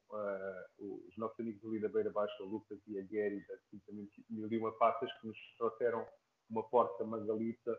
[0.79, 3.91] os nossos amigos ali da Beira Baixa, o Lucas e a Gary, da Quinta
[4.29, 6.05] Mil e Uma Passas, que nos trouxeram
[6.47, 7.75] uma porta magalita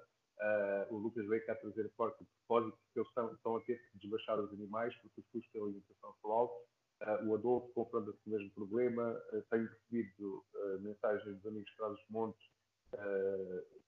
[0.90, 3.78] o Lucas veio cá trazer a porta de propósito, porque eles estão, estão a ter
[3.78, 6.76] que desbaixar os animais, porque os custos da alimentação são altos.
[7.02, 9.12] Uh, o Adolfo confronta-se com o mesmo problema.
[9.32, 12.46] Uh, tenho recebido uh, mensagens dos amigos dos Montes.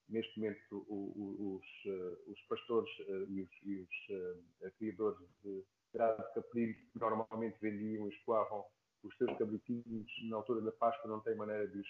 [0.09, 1.65] neste momento, os,
[2.27, 2.91] os, pastores
[3.29, 8.65] e os, e os criadores de gado caprino normalmente vendiam e escoavam
[9.03, 11.89] os seus cabritinhos na altura da Páscoa não têm maneira de os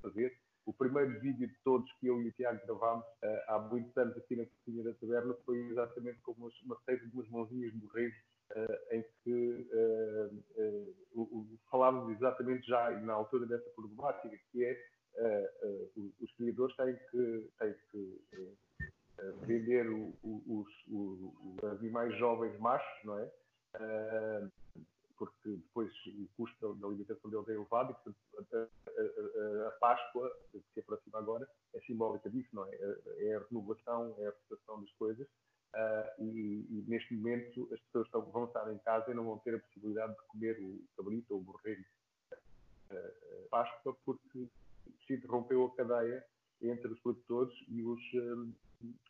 [0.00, 0.38] fazer.
[0.64, 3.04] O primeiro vídeo de todos que eu e o Tiago gravámos
[3.48, 7.28] há muitos anos aqui na cozinha da taberna foi exatamente como uma, receita de umas
[7.28, 8.14] mãozinhas borrego
[8.56, 14.98] uh, em que uh, falámos exatamente já na altura dessa problemática, que é
[16.20, 18.20] os criadores têm que, têm que
[19.46, 23.30] vender o, o, os, os, animais jovens machos, não é?
[25.16, 30.30] porque depois o custo da alimentação deles é elevado e, portanto, a, a, a, Páscoa,
[30.52, 32.78] que se aproxima agora, é simbólica disso, não é?
[33.18, 35.26] É a renovação, é a reputação das coisas
[35.74, 39.38] Uh, e, e, neste momento as pessoas estão, vão estar em casa e não vão
[39.40, 41.84] ter a possibilidade de comer o cabrito ou o borrego
[42.90, 44.48] uh, Páscoa porque
[45.06, 46.24] se interrompeu a cadeia
[46.62, 48.50] entre os produtores e os, uh,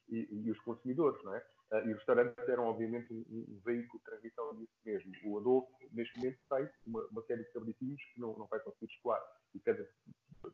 [0.08, 1.46] e, e, os consumidores, não é?
[1.84, 5.12] e os restaurantes eram obviamente um, um, veículo de transmissão disso mesmo.
[5.24, 8.92] O Adolfo, neste momento, tem uma, uma série de cabritinhos que não, não vai conseguir
[8.92, 9.22] escoar.
[9.54, 9.86] E cada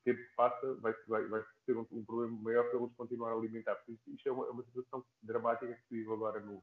[0.04, 3.34] tempo que passa vai, vai, vai ter um, um, problema maior para eles continuar a
[3.34, 3.74] alimentar.
[3.76, 6.62] Por isso, isto é uma, é uma situação dramática que se vive agora no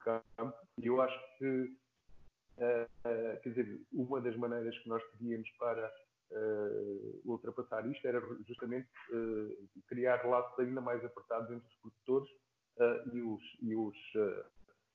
[0.00, 1.76] campo e eu acho que,
[2.58, 5.92] uh, uh, quer dizer, uma das maneiras que nós teríamos para
[6.32, 8.88] uh, ultrapassar isto era justamente
[9.86, 12.30] criar laços ainda mais apertados entre os produtores
[13.12, 13.96] e os, e os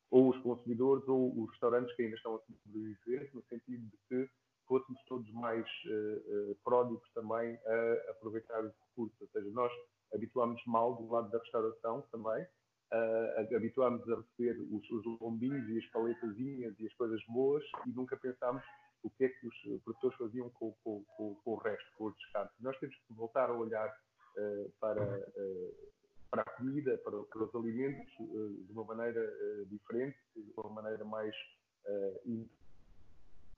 [0.10, 4.30] ou os consumidores ou os restaurantes que ainda estão a sobreviver, no sentido de que
[4.68, 9.20] fôssemos todos mais uh, uh, pródigos também a aproveitar os recursos.
[9.22, 9.72] Ou seja, nós
[10.14, 15.78] habituámos mal do lado da restauração também, uh, habituámos a receber os, os lombinhos e
[15.78, 18.64] as paletazinhas e as coisas boas e nunca pensámos
[19.04, 22.18] o que é que os produtores faziam com, com, com, com o resto, com os
[22.18, 22.56] descartes.
[22.60, 25.76] Nós temos que voltar a olhar uh, para, uh,
[26.30, 29.22] para a comida, para, para os alimentos, uh, de uma maneira
[29.68, 31.36] diferente, de uma maneira mais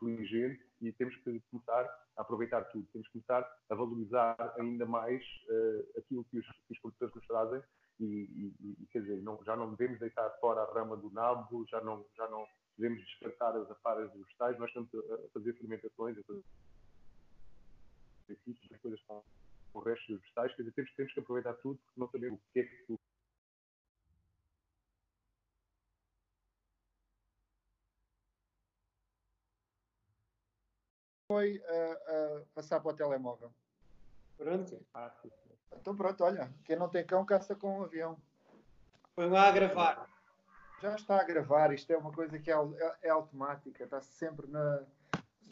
[0.01, 1.83] inteligente e temos que começar
[2.15, 2.87] a aproveitar tudo.
[2.93, 7.27] Temos que começar a valorizar ainda mais uh, aquilo que os, que os, produtores nos
[7.27, 7.61] trazem
[7.99, 11.65] e, e, e quer dizer, não, já não devemos deitar fora a rama do nabo,
[11.67, 16.17] já não, já não devemos descartar as aparas dos vegetais, nós estamos a, fazer fermentações,
[16.17, 16.43] a fazer
[18.71, 19.23] as coisas com
[19.73, 22.53] o resto dos vegetais, quer dizer, temos, temos que aproveitar tudo porque não sabemos o
[22.53, 22.99] que é que
[31.39, 33.49] foi uh, uh, passar para o telemóvel.
[34.37, 34.85] Pronto.
[35.79, 38.17] Então pronto, olha, quem não tem cão caça com um avião.
[39.15, 40.09] Põe lá a gravar.
[40.81, 44.47] Já está a gravar, isto é uma coisa que é, é, é automática, está sempre
[44.47, 44.81] na,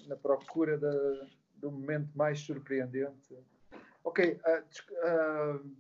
[0.08, 3.38] na procura de, do momento mais surpreendente.
[4.04, 5.76] Ok, uh, uh,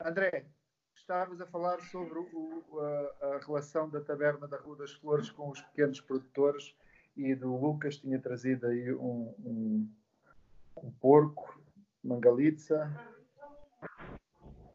[0.00, 0.46] André,
[0.94, 5.48] estavas a falar sobre o, a, a, relação da taberna da Rua das Flores com
[5.50, 6.74] os pequenos produtores
[7.16, 9.88] e do Lucas tinha trazido aí um, um,
[10.78, 11.60] um porco,
[12.02, 12.90] mangalitza.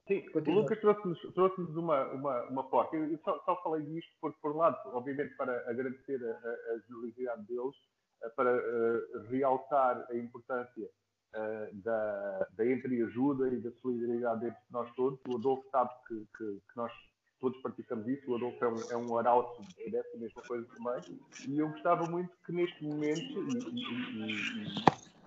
[0.07, 0.59] Sim, Continua.
[0.59, 2.95] o Lucas trouxe-nos trouxe uma, uma, uma porca.
[2.95, 6.79] Eu só, só, falei disto porque, por um lado, obviamente para agradecer a, a, a
[6.87, 7.75] generosidade deles,
[8.23, 10.89] eh, para uh, realçar a importância
[11.35, 15.19] uh, da, da entreajuda e da solidariedade entre nós todos.
[15.27, 16.91] O Adolfo sabe que, que, que nós
[17.39, 18.31] todos praticamos isso.
[18.31, 21.19] O Adolfo é um, é um arauto dessa mesma coisa também.
[21.47, 24.75] E eu gostava muito que neste momento, e, e, e,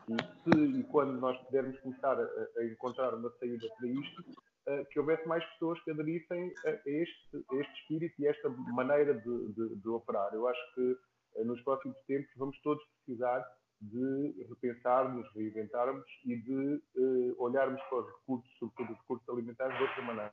[0.08, 4.84] e se e quando nós pudermos começar a, a encontrar uma saída para isto, uh,
[4.90, 9.14] que houvesse mais pessoas que aderissem a este, a este espírito e a esta maneira
[9.14, 10.32] de, de, de operar.
[10.34, 10.96] Eu acho que
[11.36, 13.44] uh, nos próximos tempos vamos todos precisar
[13.80, 19.82] de repensarmos, reinventarmos e de uh, olharmos para os recursos, sobretudo os recursos alimentares, de
[19.82, 20.32] outra maneira.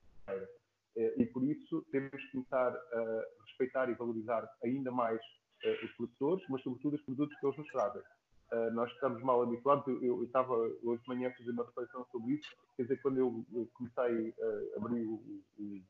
[0.97, 5.21] Uh, e por isso temos que começar a respeitar e valorizar ainda mais
[5.63, 8.01] uh, os produtores, mas sobretudo os produtos que eles nos trazem.
[8.73, 12.33] nós estamos mal habituados, eu, eu, estava hoje de manhã a fazer uma reflexão sobre
[12.33, 15.21] isso, quer dizer, quando eu, comecei a abrir o,
[15.59, 15.81] o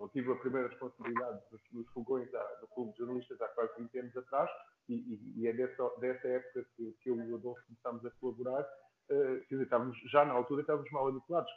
[0.00, 3.98] eu tive a primeira responsabilidade dos, fogões da, do Clube de Jornalistas há quase 20
[3.98, 4.50] anos atrás,
[4.88, 8.10] e, e, e é dessa, dessa época que, que eu e o Adolfo começámos a
[8.12, 8.62] colaborar.
[9.10, 11.50] Uh, quer dizer, estávamos, já na altura estávamos mal habituados,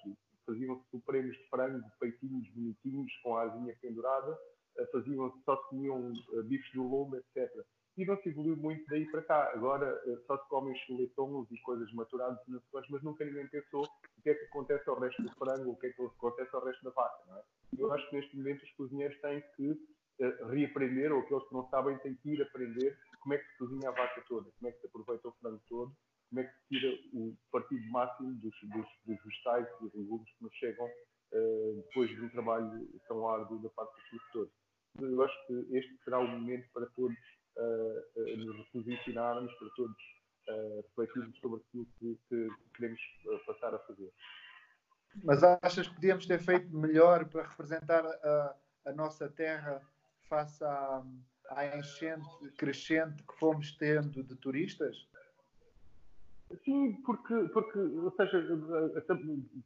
[0.45, 6.11] faziam-se supremos de frango, peitinhos bonitinhos, com a asinha pendurada, uh, faziam só se comiam
[6.11, 7.49] uh, bifes do lombo, etc.
[7.97, 9.51] E não se evoluiu muito daí para cá.
[9.53, 13.83] Agora uh, só se comem chuletons e coisas maturadas nas coisas, mas nunca ninguém pensou
[13.83, 16.65] o que é que acontece ao resto do frango, o que é que acontece ao
[16.65, 17.23] resto da vaca.
[17.27, 17.43] Não é?
[17.77, 19.77] Eu acho que neste momento os cozinheiros têm que
[20.49, 23.89] reaprender, ou aqueles que não sabem têm que ir aprender como é que se cozinha
[23.89, 25.95] a vaca toda, como é que se aproveita o frango todo,
[26.31, 30.29] como é que se tira o partido máximo dos, dos, dos vegetais e dos legumes
[30.37, 34.53] que nos chegam uh, depois de um trabalho tão árduo da parte dos produtores.
[34.99, 37.17] Eu acho que este será o momento para todos
[37.57, 39.97] uh, uh, nos posicionarmos, para todos
[40.97, 42.99] refletirmos sobre aquilo que, que queremos
[43.45, 44.11] passar a fazer.
[45.23, 48.55] Mas achas que podíamos ter feito melhor para representar a,
[48.87, 49.81] a nossa terra
[50.27, 51.03] face à,
[51.51, 55.07] à enchente crescente que fomos tendo de turistas?
[56.63, 58.41] Sim, porque, porque ou seja,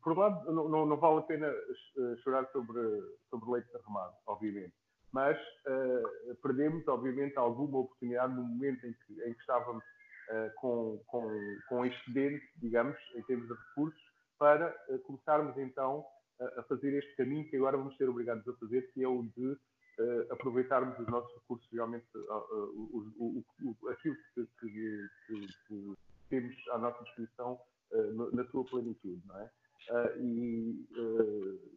[0.01, 2.81] por um lado, não, não, não, vale a pena eh, chorar sobre,
[3.29, 4.73] sobre leite derramado, obviamente.
[5.11, 11.01] Mas uh, perdemos, obviamente, alguma oportunidade no momento em que, em que estávamos uh, com,
[11.07, 11.25] com,
[11.69, 14.01] com excedente, digamos, em termos de recursos,
[14.37, 16.03] para uh, começarmos então
[16.41, 19.23] a, a fazer este caminho que agora vamos ser obrigados a fazer, que é o
[19.23, 19.57] de
[20.29, 25.95] aproveitarmos os nossos recursos realmente, uh, uh, aquilo que, que, que, que,
[26.29, 27.59] temos à nossa disposição
[28.33, 29.49] na sua plenitude, não é?
[30.19, 30.87] e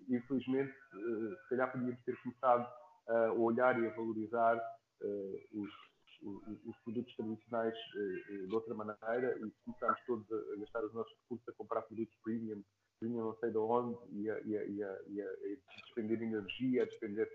[0.09, 2.67] infelizmente, se calhar podíamos ter começado
[3.09, 4.59] a olhar e a valorizar
[5.53, 5.71] os,
[6.23, 7.75] os, os, produtos tradicionais
[8.29, 12.65] de outra maneira e começarmos todos a, gastar os nossos recursos a comprar produtos premium,
[12.99, 16.83] premium não sei de onde, e a, e a, e a, e a despender energia,
[16.83, 17.29] a despender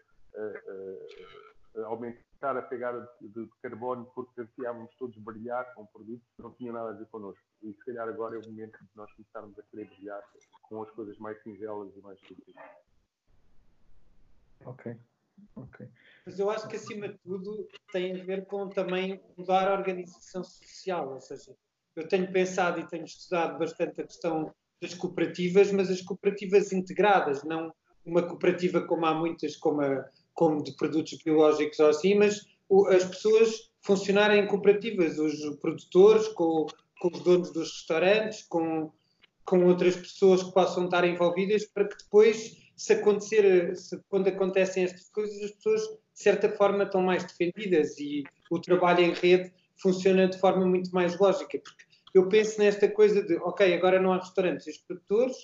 [1.81, 6.73] aumentar a pegada de, de, carbono porque ansiávamos todos brilhar com produtos que não tinham
[6.73, 7.43] nada a ver connosco.
[7.61, 10.21] E se calhar agora é o momento de nós começarmos a querer brilhar
[10.63, 12.55] com as coisas mais singelas e mais simples.
[14.65, 14.97] Ok.
[15.55, 15.89] ok.
[16.25, 20.43] Mas eu acho que acima de tudo tem a ver com também mudar a organização
[20.43, 21.55] social, ou seja,
[21.95, 27.43] eu tenho pensado e tenho estudado bastante a questão das cooperativas, mas as cooperativas integradas,
[27.43, 27.73] não
[28.05, 32.87] uma cooperativa como há muitas, como a, como de produtos biológicos ou assim, mas o,
[32.87, 36.65] as pessoas funcionarem em cooperativas, os produtores com,
[36.99, 38.91] com os donos dos restaurantes, com,
[39.45, 44.83] com outras pessoas que possam estar envolvidas, para que depois, se acontecer, se, quando acontecem
[44.83, 49.51] estas coisas, as pessoas de certa forma estão mais defendidas e o trabalho em rede
[49.81, 54.13] funciona de forma muito mais lógica, porque eu penso nesta coisa de, ok, agora não
[54.13, 55.35] há restaurantes, os produtores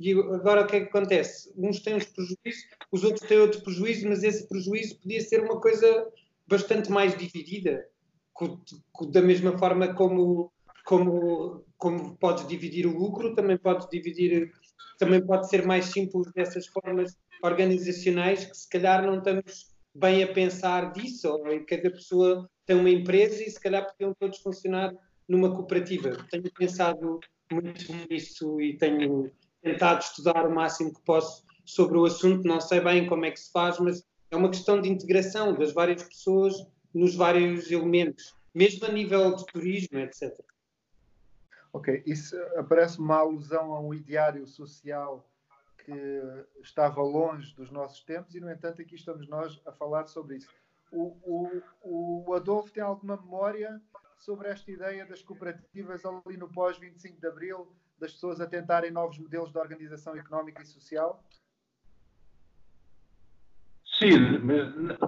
[0.00, 1.52] e agora o que é que acontece?
[1.56, 5.60] Uns têm uns prejuízos, os outros têm outro prejuízo, mas esse prejuízo podia ser uma
[5.60, 6.06] coisa
[6.46, 7.84] bastante mais dividida,
[9.10, 10.52] da mesma forma como,
[10.84, 14.52] como, como podes dividir o lucro, também podes dividir,
[14.96, 20.32] também pode ser mais simples dessas formas organizacionais que se calhar não estamos bem a
[20.32, 24.94] pensar disso, ou cada pessoa tem uma empresa e se calhar podiam todos funcionar
[25.28, 26.16] numa cooperativa.
[26.30, 27.18] Tenho pensado
[27.50, 32.46] muito nisso e tenho tentado estudar o máximo que posso sobre o assunto.
[32.46, 35.72] Não sei bem como é que se faz, mas é uma questão de integração das
[35.72, 36.54] várias pessoas
[36.92, 40.32] nos vários elementos, mesmo a nível de turismo, etc.
[41.72, 45.28] Ok, isso aparece uma alusão a um ideário social
[45.84, 45.92] que
[46.62, 50.48] estava longe dos nossos tempos e, no entanto, aqui estamos nós a falar sobre isso.
[50.90, 51.16] O,
[51.82, 53.82] o, o Adolfo tem alguma memória
[54.18, 59.18] sobre esta ideia das cooperativas ali no pós-25 de Abril, das pessoas a tentarem novos
[59.18, 61.22] modelos de organização económica e social?
[64.04, 64.38] Sim,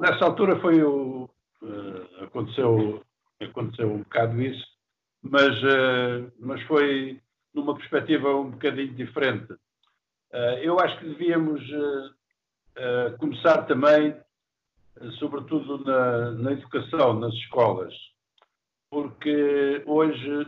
[0.00, 1.28] nessa altura foi o.
[1.60, 3.04] Uh, aconteceu,
[3.38, 4.66] aconteceu um bocado isso,
[5.22, 7.20] mas, uh, mas foi
[7.52, 9.52] numa perspectiva um bocadinho diferente.
[9.52, 11.62] Uh, eu acho que devíamos
[13.18, 14.14] começar também,
[15.18, 17.94] sobretudo na, na educação, nas escolas,
[18.90, 20.46] porque hoje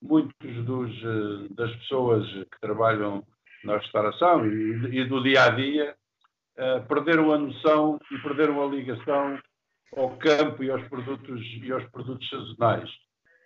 [0.00, 3.22] muitos dos, das pessoas que trabalham
[3.62, 5.94] na restauração e, e do dia a dia
[6.58, 9.38] uh, perderam a noção e perderam a ligação
[9.96, 12.90] ao campo e aos produtos e aos produtos sazonais.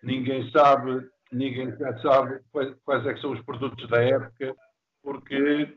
[0.03, 4.55] Ninguém sabe, ninguém sabe quais, quais é são os produtos da época,
[5.03, 5.77] porque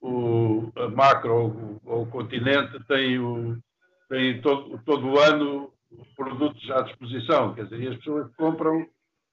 [0.00, 3.58] o a macro ou o continente tem, o,
[4.08, 5.72] tem todo, todo o ano
[6.16, 8.86] produtos à disposição, quer dizer, e as pessoas compram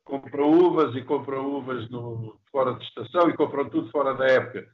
[0.03, 4.67] compram uvas e compram uvas no, fora de estação e compram tudo fora da época.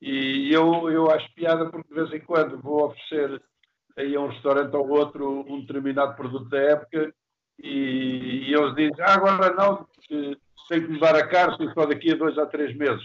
[0.00, 3.42] E eu, eu acho piada porque de vez em quando vou oferecer
[3.98, 7.12] aí a um restaurante ou outro um determinado produto da época
[7.62, 9.86] e, e eles dizem, ah, agora não,
[10.68, 13.02] tem que mudar a carta só daqui a dois a três meses.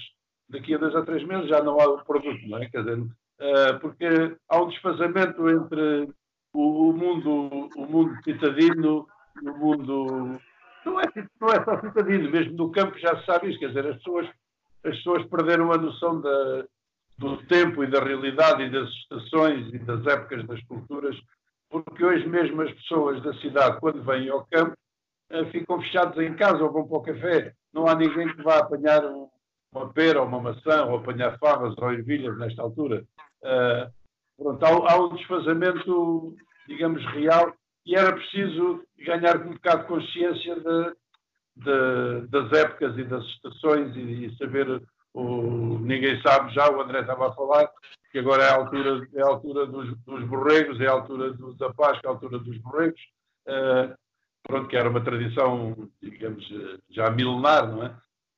[0.48, 2.70] Daqui a dois a três meses já não há o produto, não é?
[2.70, 6.10] Quer dizer, uh, porque há um desfazamento entre
[6.54, 9.08] o, o mundo, o mundo citadino
[9.42, 10.40] e o mundo.
[10.86, 11.06] Não é,
[11.42, 14.28] não é só citadino, mesmo no campo já se sabe isso, quer dizer, as pessoas,
[14.84, 16.66] as pessoas perderam a noção da,
[17.18, 21.16] do tempo e da realidade e das estações e das épocas das culturas,
[21.70, 24.76] porque hoje mesmo as pessoas da cidade, quando vêm ao campo,
[25.30, 27.54] eh, ficam fechados em casa ou vão para o café.
[27.74, 29.02] Não há ninguém que vá apanhar
[29.74, 33.04] uma pera ou uma maçã ou apanhar favas ou ervilhas nesta altura.
[33.42, 33.92] Uh,
[34.38, 36.36] pronto, há, há, um desfazamento,
[36.68, 37.54] digamos, real
[37.86, 40.96] e era preciso ganhar um bocado de consciência de,
[41.58, 44.82] de, das épocas e das estações e, e saber
[45.16, 47.72] o, ninguém sabe já, o André estava a falar,
[48.12, 51.58] que agora é a altura, é a altura dos, dos borregos, é a altura dos
[51.58, 53.02] da Páscoa, é a altura dos borregos,
[53.48, 53.96] uh,
[54.44, 56.46] pronto, que era uma tradição, digamos,
[56.90, 57.96] já milenar, não é?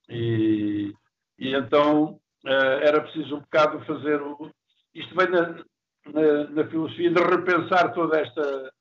[0.07, 0.93] E,
[1.39, 4.51] e então uh, era preciso um bocado fazer o,
[4.93, 5.63] isto vem na,
[6.13, 8.71] na, na, filosofia de repensar toda esta,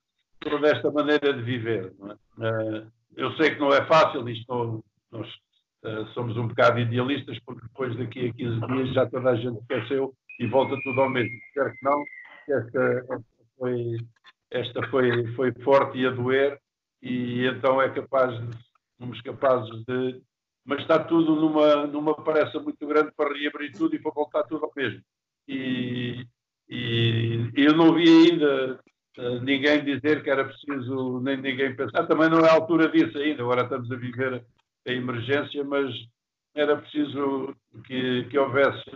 [0.40, 1.94] toda esta maneira de viver.
[2.02, 2.12] É?
[2.12, 5.26] Uh, eu sei que não é fácil, isto nós
[5.86, 9.60] eh, somos um bocado idealistas, porque depois daqui a 15 dias já toda a gente
[9.60, 11.32] esqueceu e volta tudo ao mesmo.
[11.46, 12.04] Espero que não,
[12.48, 13.24] esta, esta,
[13.56, 13.96] foi,
[14.50, 16.58] esta foi, foi forte e a doer,
[17.00, 18.58] e então é capaz de,
[18.98, 20.20] somos capazes de.
[20.64, 24.64] Mas está tudo numa, numa pressa muito grande para reabrir tudo e para voltar tudo
[24.64, 25.00] ao mesmo.
[25.46, 26.26] E,
[26.68, 28.80] e eu não vi ainda
[29.18, 32.08] uh, ninguém dizer que era preciso, nem ninguém pensar.
[32.08, 34.44] Também não é a altura disso ainda, agora estamos a viver
[34.86, 35.92] a emergência, mas
[36.54, 38.90] era preciso que, que houvesse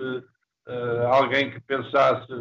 [0.66, 2.32] uh, alguém que pensasse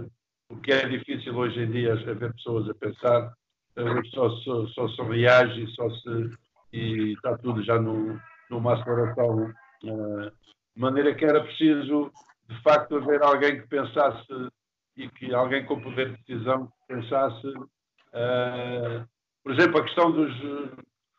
[0.49, 3.33] o que é difícil hoje em dia haver pessoas a pensar,
[3.77, 6.31] uh, só, só, só se reage só se
[6.71, 9.51] e está tudo já no, numa aceleração
[9.83, 10.31] uh,
[10.75, 12.11] de maneira que era preciso
[12.47, 14.49] de facto haver alguém que pensasse
[14.95, 19.07] e que alguém com poder de decisão pensasse uh,
[19.43, 20.31] por exemplo a questão dos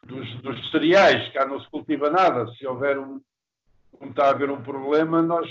[0.07, 2.47] dos, dos cereais, cá não se cultiva nada.
[2.55, 3.21] Se houver um,
[3.99, 5.49] como está a haver um problema, nós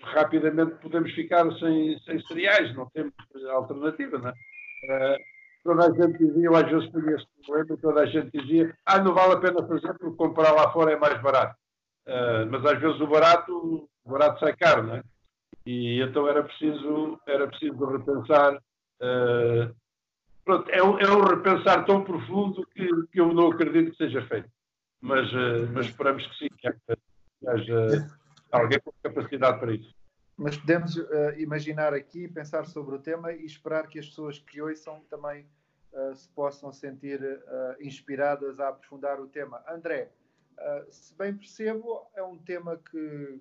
[0.00, 3.12] rapidamente podemos ficar sem, sem cereais, não temos
[3.50, 4.32] alternativa, não é?
[4.32, 5.18] Uh,
[5.64, 8.98] toda a gente dizia, eu às vezes tinha este problema, toda a gente dizia, ah,
[8.98, 11.56] não vale a pena fazer porque comprar lá fora é mais barato.
[12.06, 15.02] Uh, mas às vezes o barato, o barato sai caro, não é?
[15.66, 19.74] E então era preciso, era preciso repensar uh,
[20.46, 24.24] Pronto, é, um, é um repensar tão profundo que, que eu não acredito que seja
[24.28, 24.48] feito.
[25.00, 26.68] Mas, uh, mas esperamos que sim, que
[27.48, 28.08] haja
[28.52, 29.92] alguém com capacidade para isso.
[30.36, 34.62] Mas podemos uh, imaginar aqui, pensar sobre o tema e esperar que as pessoas que
[34.62, 35.48] ouçam também
[35.92, 37.20] uh, se possam sentir
[37.80, 39.64] inspiradas a aprofundar o tema.
[39.68, 40.12] André,
[40.88, 43.40] se bem percebo, é um tema que,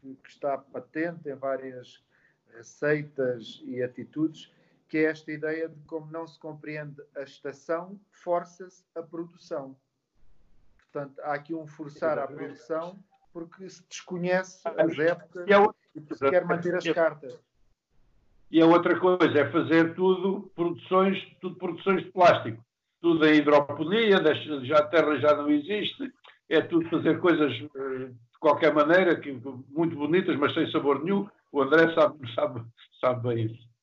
[0.00, 2.04] que, que está patente em várias
[2.56, 4.52] receitas e atitudes
[4.94, 9.76] que é esta ideia de como não se compreende a estação, força-se a produção.
[10.78, 12.96] Portanto, há aqui um forçar à produção
[13.32, 15.48] porque se desconhece as épocas
[15.96, 17.36] e se quer manter as cartas.
[18.48, 22.64] E a outra coisa é fazer tudo produções, tudo produções de plástico.
[23.00, 24.22] Tudo em hidroponia,
[24.62, 26.14] já a terra já não existe,
[26.48, 29.32] é tudo fazer coisas eh, de qualquer maneira, que,
[29.70, 31.28] muito bonitas, mas sem sabor nenhum.
[31.50, 32.64] o André sabe, sabe,
[33.00, 33.73] sabe bem isso.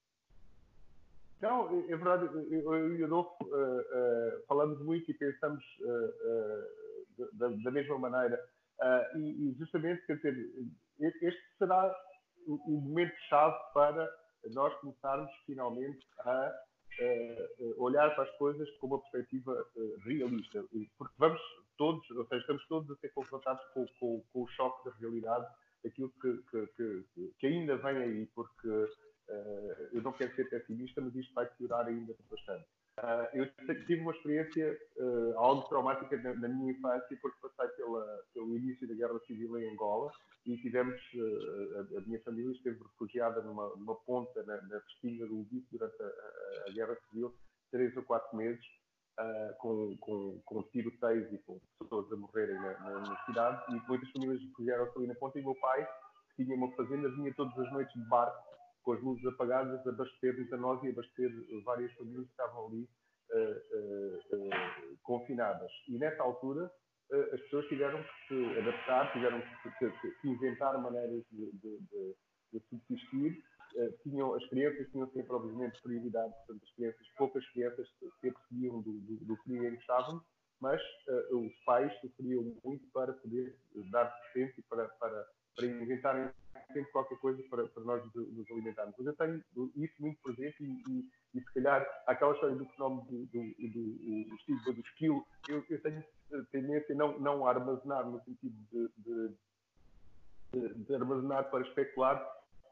[1.41, 7.33] Não, é, é verdade, eu e o Adolfo uh, uh, falamos muito e pensamos uh,
[7.33, 8.39] da, da, mesma maneira.
[9.15, 10.35] E, e, justamente, quer dizer,
[10.99, 11.95] este será
[12.47, 14.09] o, o momento-chave para
[14.53, 16.51] nós começarmos finalmente a
[17.77, 19.65] olhar para as coisas com uma perspectiva
[20.03, 20.63] realista.
[20.97, 21.39] Porque vamos
[21.77, 25.45] todos, ou seja, estamos todos a ser confrontados com, com, com o choque da realidade,
[25.83, 28.87] daquilo que, que, que, que ainda vem aí, porque
[29.31, 32.65] Uh, eu não quero ser pessimista, mas isto vai piorar ainda bastante.
[32.99, 38.19] Uh, eu tive uma experiência uh, algo traumática na, na, minha infância, porque passei pela,
[38.33, 40.11] pelo início da Guerra Civil em Angola
[40.45, 40.99] e tivemos,
[41.75, 44.81] a, a, minha família esteve refugiada numa, numa ponta na, na
[45.27, 47.33] do Ubico durante a, a, Guerra Civil,
[47.71, 48.65] três ou quatro meses,
[49.59, 54.09] com, com, com tiroteios e com pessoas a morrerem na, na, na cidade, e muitas
[54.09, 55.87] famílias refugiaram-se ali na ponta, e meu pai,
[56.35, 58.51] que tinha uma fazenda, vinha todas as noites de barco
[58.83, 61.31] com as luzes apagadas, abastecer-nos a nós e abastecer
[61.63, 62.89] várias famílias que estavam ali
[63.31, 65.71] uh, uh, uh, confinadas.
[65.87, 66.71] E nessa altura
[67.33, 72.15] as pessoas tiveram que se adaptar, tiveram que, que, que inventar maneiras de, de, de,
[72.53, 73.43] de subsistir.
[74.01, 78.93] tinham, as crianças tinham sempre, obviamente, prioridade, portanto, as crianças, poucas crianças se percebiam do,
[78.93, 80.21] do, do frio em que estavam,
[80.61, 80.81] mas
[81.31, 83.57] os pais sofriam muito para poder
[83.91, 85.27] dar sustento e para, para,
[85.57, 86.31] para inventarem
[86.73, 88.95] sempre qualquer coisa para, para nós nos alimentarmos.
[88.97, 89.43] Mas eu tenho
[89.75, 94.25] isso muito presente e, e, e se calhar aquela história do fenómeno do, do, do,
[94.25, 96.03] do estigma do esquilo, eu, eu tenho
[96.51, 99.35] tendência a não, não armazenar no sentido de, de,
[100.53, 102.25] de, de, armazenar para especular,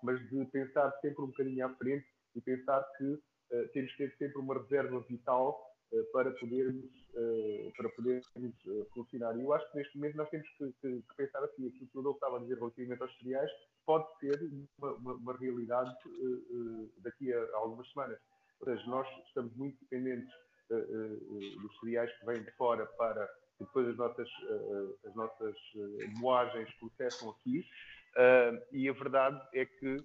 [0.03, 4.17] mas de pensar sempre um bocadinho à frente e pensar que uh, temos que ter
[4.17, 5.59] sempre uma reserva vital
[6.11, 6.85] para podermos,
[7.15, 8.27] uh, para podermos
[8.93, 9.37] funcionar.
[9.37, 11.97] E eu acho que neste momento nós temos que, que, que pensar assim, aquilo que
[11.97, 13.51] o Rodolfo estava a dizer relativamente aos cereais,
[13.85, 14.39] pode ser
[14.77, 15.93] uma, uma, uma realidade
[16.99, 18.19] daqui a, algumas semanas.
[18.59, 20.31] Ou seja, nós estamos muito dependentes
[20.69, 23.25] dos cereais que vêm de fora para
[23.57, 24.29] que depois as nossas,
[25.03, 25.55] as nossas
[26.19, 27.65] moagens processam aqui.
[28.71, 29.97] e a verdade é que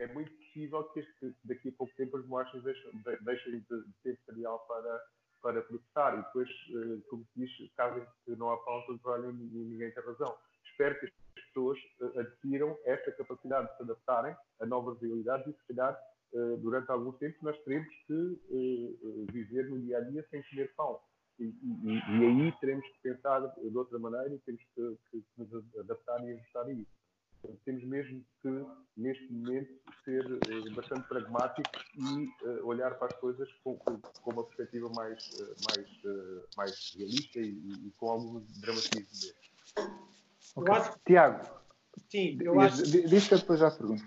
[0.00, 2.90] é muito possível que este, daqui a pouco tempo as moagens deixem,
[3.20, 5.02] deixem de, ter cereal para,
[5.42, 6.18] para processar.
[6.18, 6.48] E depois,
[7.08, 10.34] como se diz, caso não há falta de trabalho, ninguém tem razão.
[10.64, 11.12] Espero que
[11.50, 15.98] pessoas uh, adquiram esta capacidade de se adaptarem a novas realidades e, se calhar,
[16.32, 21.00] uh, durante algum tempo, nós teremos que viver no dia a dia sem comer pão.
[21.38, 25.78] E, e, e, aí teremos que pensar de outra maneira e temos que, que nos
[25.78, 26.99] adaptar e ajustar a isso.
[27.64, 28.66] Temos mesmo que,
[28.96, 29.72] neste momento,
[30.04, 30.24] ser
[30.74, 35.30] bastante pragmáticos e olhar para as coisas com, com, com uma perspectiva mais,
[35.68, 35.88] mais,
[36.56, 37.48] mais realista e,
[37.86, 39.34] e com algum dramatismo.
[40.56, 40.74] Okay.
[40.74, 41.00] Acho...
[41.06, 41.60] Tiago,
[42.10, 42.82] Sim, eu acho.
[42.82, 44.02] Diz que depois já pergunto.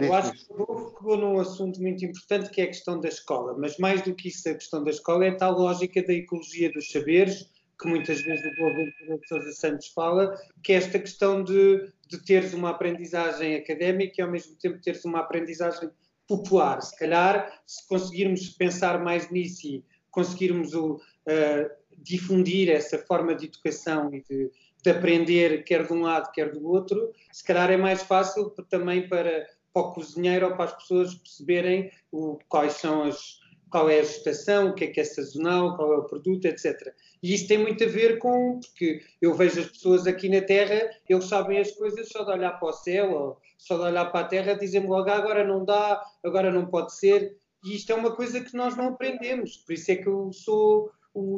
[0.00, 3.78] Eu acho que pegou num assunto muito importante que é a questão da escola, mas
[3.78, 6.90] mais do que isso, a questão da escola é a tal lógica da ecologia dos
[6.90, 12.18] saberes, que muitas vezes o de Sousa Santos fala, que é esta questão de, de
[12.24, 15.90] teres uma aprendizagem académica e ao mesmo tempo teres uma aprendizagem
[16.26, 16.80] popular.
[16.80, 23.46] Se calhar, se conseguirmos pensar mais nisso e conseguirmos o, uh, difundir essa forma de
[23.46, 24.50] educação e de,
[24.82, 29.08] de aprender quer de um lado, quer do outro, se calhar é mais fácil também
[29.08, 33.40] para, para o cozinheiro ou para as pessoas perceberem o, quais são as,
[33.70, 36.94] qual é a estação, o que é que é sazonal, qual é o produto, etc.
[37.22, 40.90] E isso tem muito a ver com, porque eu vejo as pessoas aqui na Terra,
[41.08, 44.20] eles sabem as coisas só de olhar para o céu, ou só de olhar para
[44.20, 47.94] a Terra, dizem-me logo, ah, agora não dá, agora não pode ser, e isto é
[47.94, 50.90] uma coisa que nós não aprendemos, por isso é que eu sou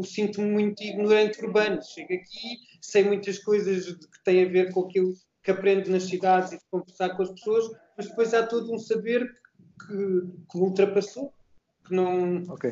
[0.05, 1.83] sinto-me muito ignorante urbano.
[1.83, 6.53] Chego aqui, sei muitas coisas que têm a ver com aquilo que aprendo nas cidades
[6.53, 9.24] e de conversar com as pessoas, mas depois há todo um saber
[9.87, 11.33] que, que ultrapassou,
[12.49, 12.70] Ok.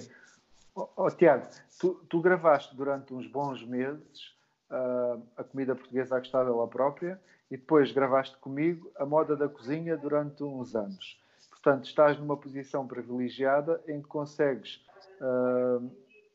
[0.74, 1.46] Oh, oh, Tiago,
[1.80, 4.34] tu, tu, gravaste durante uns bons meses
[4.70, 7.18] uh, a comida portuguesa à gostada ela própria
[7.50, 11.18] e depois gravaste comigo a moda da cozinha durante uns anos.
[11.50, 14.84] Portanto, estás numa posição privilegiada em que consegues
[15.20, 15.90] uh,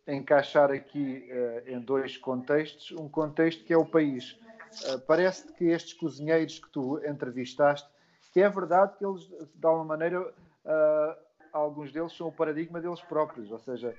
[0.08, 2.92] encaixar aqui uh, em dois contextos.
[2.92, 4.38] Um contexto que é o país.
[4.86, 7.88] Uh, Parece que estes cozinheiros que tu entrevistaste,
[8.34, 11.16] que é verdade que eles, de alguma maneira, uh,
[11.52, 13.52] alguns deles são o paradigma deles próprios.
[13.52, 13.96] Ou seja,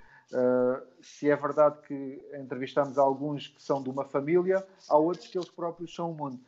[1.01, 5.51] se é verdade que entrevistamos alguns que são de uma família, há outros que eles
[5.51, 6.41] próprios são o mundo.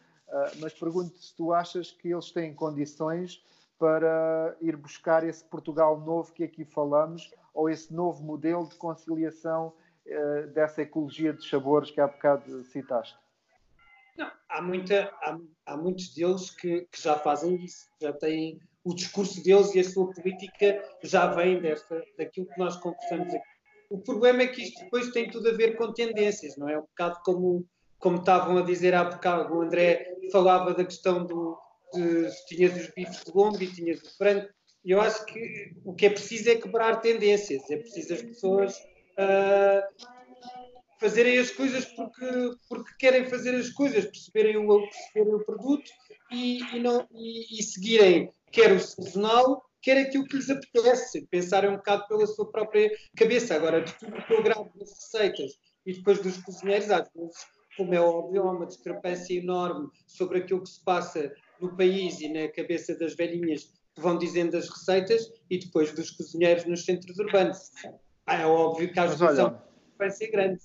[0.61, 3.45] mas pergunto se tu achas que eles têm condições
[3.79, 9.73] para ir buscar esse Portugal novo que aqui falamos ou esse novo modelo de conciliação
[10.07, 13.17] uh, dessa ecologia de sabores que há bocado citaste?
[14.17, 18.95] Não, há, muita, há, há muitos deles que, que, já fazem isso, já têm o
[18.95, 23.55] discurso deles e a sua política já vem desta, daquilo que nós conversamos aqui.
[23.91, 26.79] O problema é que isto depois tem tudo a ver com tendências, não é?
[26.79, 27.67] Um bocado como,
[27.99, 31.59] como estavam a dizer há bocado, o André falava da questão do,
[31.95, 34.49] de tinhas os bifes de lombo e tinhas o frango.
[34.85, 40.05] Eu acho que o que é preciso é quebrar tendências, é preciso as pessoas uh,
[41.01, 42.27] fazerem as coisas porque,
[42.69, 45.91] porque querem fazer as coisas, perceberem o, perceberem o produto
[46.31, 51.71] e, e, não, e, e seguirem quer o sazonal, quer aquilo que lhes apetece, pensarem
[51.71, 53.57] um bocado pela sua própria cabeça.
[53.57, 57.37] Agora, de tudo o que eu gravo das receitas e depois dos cozinheiros, às vezes,
[57.77, 62.29] como é óbvio, há uma discrepância enorme sobre aquilo que se passa no país e
[62.33, 67.19] na cabeça das velhinhas que vão dizendo as receitas e depois dos cozinheiros nos centros
[67.19, 67.73] urbanos.
[68.29, 68.95] É óbvio que
[69.99, 70.63] vai ser grande.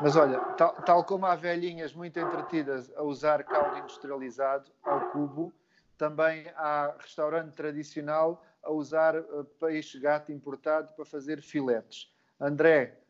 [0.00, 5.52] Mas olha, tal, tal, como há velhinhas muito entretidas a usar caldo industrializado ao cubo,
[5.98, 9.24] também há restaurante tradicional a usar eh,
[9.60, 12.10] peixe gato importado para fazer filetes.
[12.40, 13.00] André,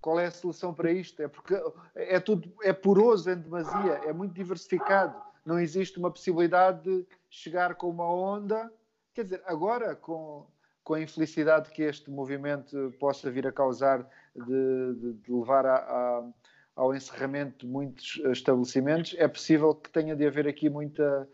[0.00, 1.22] qual é a solução para isto?
[1.22, 1.60] É porque
[1.94, 5.20] é tudo é poroso em demasia, é muito diversificado.
[5.44, 8.72] Não existe uma possibilidade de chegar com uma onda.
[9.12, 10.46] Quer dizer, agora com,
[10.82, 15.76] com a infelicidade que este movimento possa vir a causar de, de, de levar a,
[15.76, 16.24] a,
[16.76, 21.28] ao encerramento de muitos estabelecimentos, é possível que tenha de haver aqui muita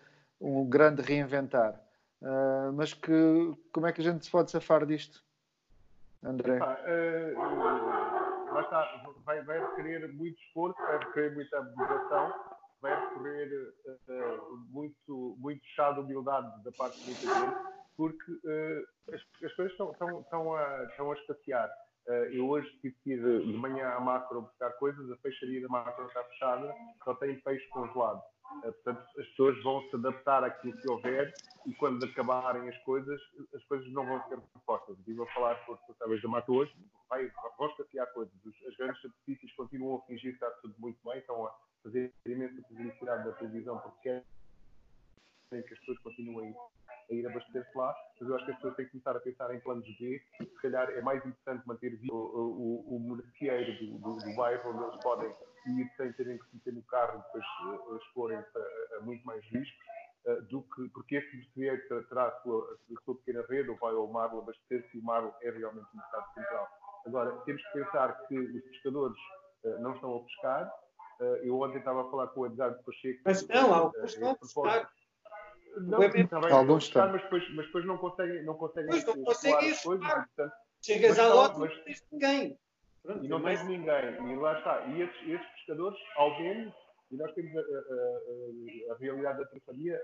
[0.44, 1.80] um grande reinventar.
[2.20, 5.22] Uh, mas que, como é que a gente se pode safar disto,
[6.22, 6.58] André?
[6.60, 7.34] Ah, uh,
[9.24, 12.32] vai, vai requerer muito esforço, vai requerer muita abnegação,
[12.80, 13.74] vai requerer
[14.08, 17.56] uh, muito, muito chá de humildade da parte de muita gente,
[17.96, 18.32] porque
[19.12, 21.70] as, as, coisas estão, estão, estão, a, estão a escassear.
[22.32, 26.06] eu hoje tive que ir de manhã à macro buscar coisas, a peixaria da macro
[26.06, 28.22] está fechada, só tem peixe congelado.
[28.62, 31.34] Portanto, as pessoas vão se adaptar àquilo que houver
[31.66, 33.20] e quando acabarem as coisas,
[33.54, 34.98] as coisas não vão ser propostas.
[34.98, 36.74] Estive a falar com os responsáveis da Mata hoje,
[37.08, 38.34] vai, vão escassear coisas.
[38.68, 42.62] As grandes superfícies continuam a fingir que está tudo muito bem, estão a fazer imensa
[42.68, 44.22] publicidade da televisão porque
[45.50, 46.54] querem que as pessoas continuem
[47.10, 49.54] a ir abastecer-se lá, mas eu acho que as pessoas têm que começar a pensar
[49.54, 50.22] em planos B.
[50.38, 54.84] Se calhar é mais interessante manter vivo o, o, o do, do, do bairro onde
[54.84, 55.34] eles podem
[55.68, 59.24] ir sem terem que se meter no carro e depois uh, exporem-se a, a, muito
[59.24, 59.84] mais riscos,
[60.26, 63.94] uh, do que, porque esse merceeiro terá a sua, a sua pequena rede ou vai
[63.94, 66.68] ao mar abastecer-se e o mar é realmente um mercado central.
[67.06, 69.18] Agora, temos que pensar que os pescadores
[69.64, 70.72] uh, não estão a pescar.
[71.42, 73.20] eu ontem estava a falar com o Edgardo Pacheco.
[73.24, 74.90] Mas não, alguns estão a pescar.
[75.76, 77.10] Não, está bem, alguns estão.
[77.10, 80.08] Mas depois, mas depois não conseguem, não conseguem, pois não conseguem as coisas.
[80.08, 80.54] Portanto,
[80.84, 82.58] Chegas à loja e não tens ninguém.
[83.04, 83.60] Pronto, e não mais...
[83.60, 84.32] tens ninguém.
[84.32, 84.86] E lá está.
[84.86, 86.74] E esses, esses pescadores, ao menos,
[87.10, 90.00] e nós temos a, a, a, a realidade da trafaria,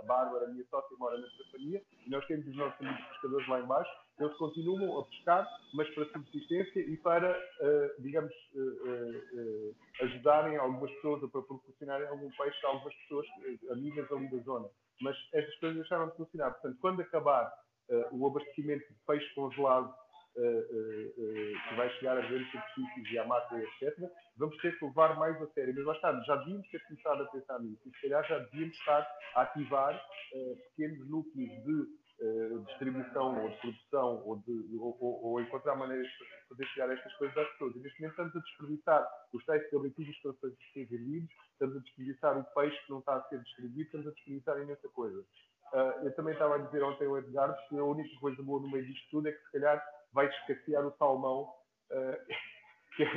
[0.00, 3.48] a, Bárbara, a minha sócia, mora na trafaria, e nós temos os nossos amigos pescadores
[3.48, 3.90] lá embaixo,
[4.20, 10.90] eles continuam a pescar, mas para subsistência e para, uh, digamos, uh, uh, ajudarem algumas
[10.92, 13.26] pessoas, ou para proporcionarem algum peixe a algumas pessoas,
[13.70, 14.68] amigas ali da zona.
[15.00, 16.52] Mas estas coisas deixaram de funcionar.
[16.52, 17.52] Portanto, quando acabar
[18.12, 19.92] o abastecimento de peixe congelado
[20.34, 25.40] que vai chegar a grandes superfícies e à mata, etc., vamos ter que levar mais
[25.40, 25.74] a sério.
[25.76, 28.76] Mas lá está, já devíamos ter começado a pensar nisso e se calhar já devíamos
[28.76, 30.00] estar a ativar
[30.76, 32.04] pequenos núcleos de
[32.68, 36.94] distribuição ou de produção ou, de, ou, ou, ou, encontrar maneiras de poder chegar a
[36.94, 37.76] estas coisas às pessoas.
[37.76, 41.76] E neste momento estamos a desperdiçar os tais cabritinhos que estão a ser vendidos, estamos
[41.76, 45.24] a desperdiçar o peixe que não está a ser distribuído, estamos a desperdiçar imensa coisa.
[45.72, 48.70] Uh, eu também estava a dizer ontem ao Edgar que a única coisa boa no
[48.70, 51.42] meio disto tudo é que se calhar vai escassear o salmão,
[51.90, 52.16] uh,
[52.96, 53.08] que é,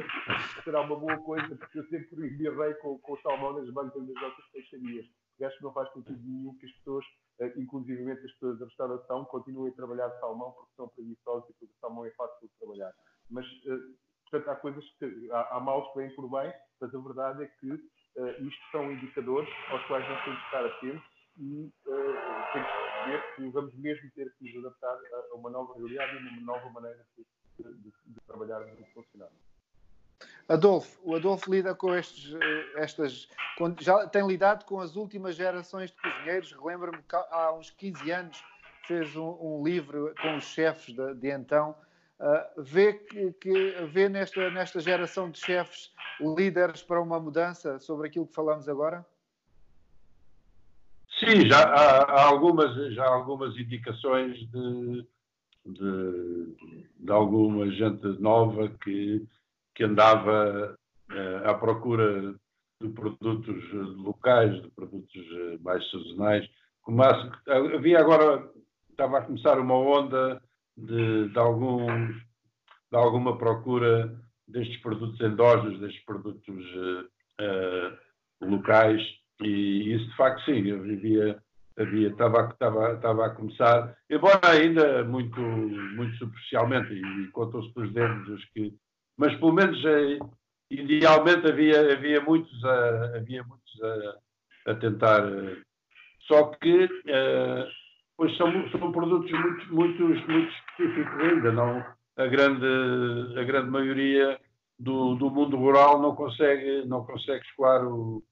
[0.63, 4.15] será uma boa coisa, porque eu sempre embirrei com, com o salmão nas bancas das
[4.15, 5.05] nossas peixarias.
[5.41, 7.05] Acho que não faz sentido nenhum que as pessoas,
[7.39, 11.73] uh, inclusivamente as pessoas da restauração, continuem a trabalhar salmão porque são preguiçosos e porque
[11.73, 12.91] o salmão é fácil de trabalhar.
[13.29, 13.95] Mas, uh,
[14.29, 17.47] portanto, há coisas que, há, há males que vêm por bem, mas a verdade é
[17.59, 22.67] que uh, isto são indicadores aos quais nós temos que estar atentos e uh, temos
[22.67, 24.97] que perceber que vamos mesmo ter que nos adaptar
[25.31, 29.29] a uma nova realidade e uma nova maneira de, de, de trabalhar e de funcionar.
[30.47, 33.27] Adolfo, o Adolfo lida com estes, eh, estas.
[33.79, 36.53] Já tem lidado com as últimas gerações de cozinheiros.
[36.53, 38.43] Relembro-me que há uns 15 anos
[38.87, 41.75] fez um, um livro com os chefes de, de então.
[42.19, 48.07] Uh, vê que, que, vê nesta, nesta geração de chefes líderes para uma mudança sobre
[48.07, 49.05] aquilo que falamos agora?
[51.19, 55.07] Sim, já há, há, algumas, já há algumas indicações de,
[55.65, 56.55] de,
[56.99, 59.25] de alguma gente nova que,
[59.73, 60.77] que andava
[61.11, 62.35] uh, à procura
[62.79, 63.63] de produtos
[63.97, 65.25] locais, de produtos
[65.61, 66.47] mais sazonais.
[67.75, 68.47] Havia agora,
[68.91, 70.39] estava a começar uma onda
[70.77, 72.15] de, de, alguns,
[72.91, 74.15] de alguma procura
[74.47, 77.97] destes produtos endógenos, destes produtos uh,
[78.41, 79.01] locais,
[79.41, 81.37] e isso de facto sim, havia,
[81.77, 88.29] havia estava, estava, estava a começar, embora ainda muito, muito superficialmente, e contou-se pelos dedos
[88.29, 88.73] os que.
[89.17, 90.19] Mas pelo menos eh,
[90.69, 95.23] idealmente havia, havia muitos, a, havia muitos a, a tentar.
[96.27, 97.67] Só que uh,
[98.17, 101.85] pois são, são produtos muito, muito, muito específicos ainda, não,
[102.17, 104.39] a grande, a grande maioria
[104.77, 108.23] do, do mundo rural não consegue, não consegue escoar o,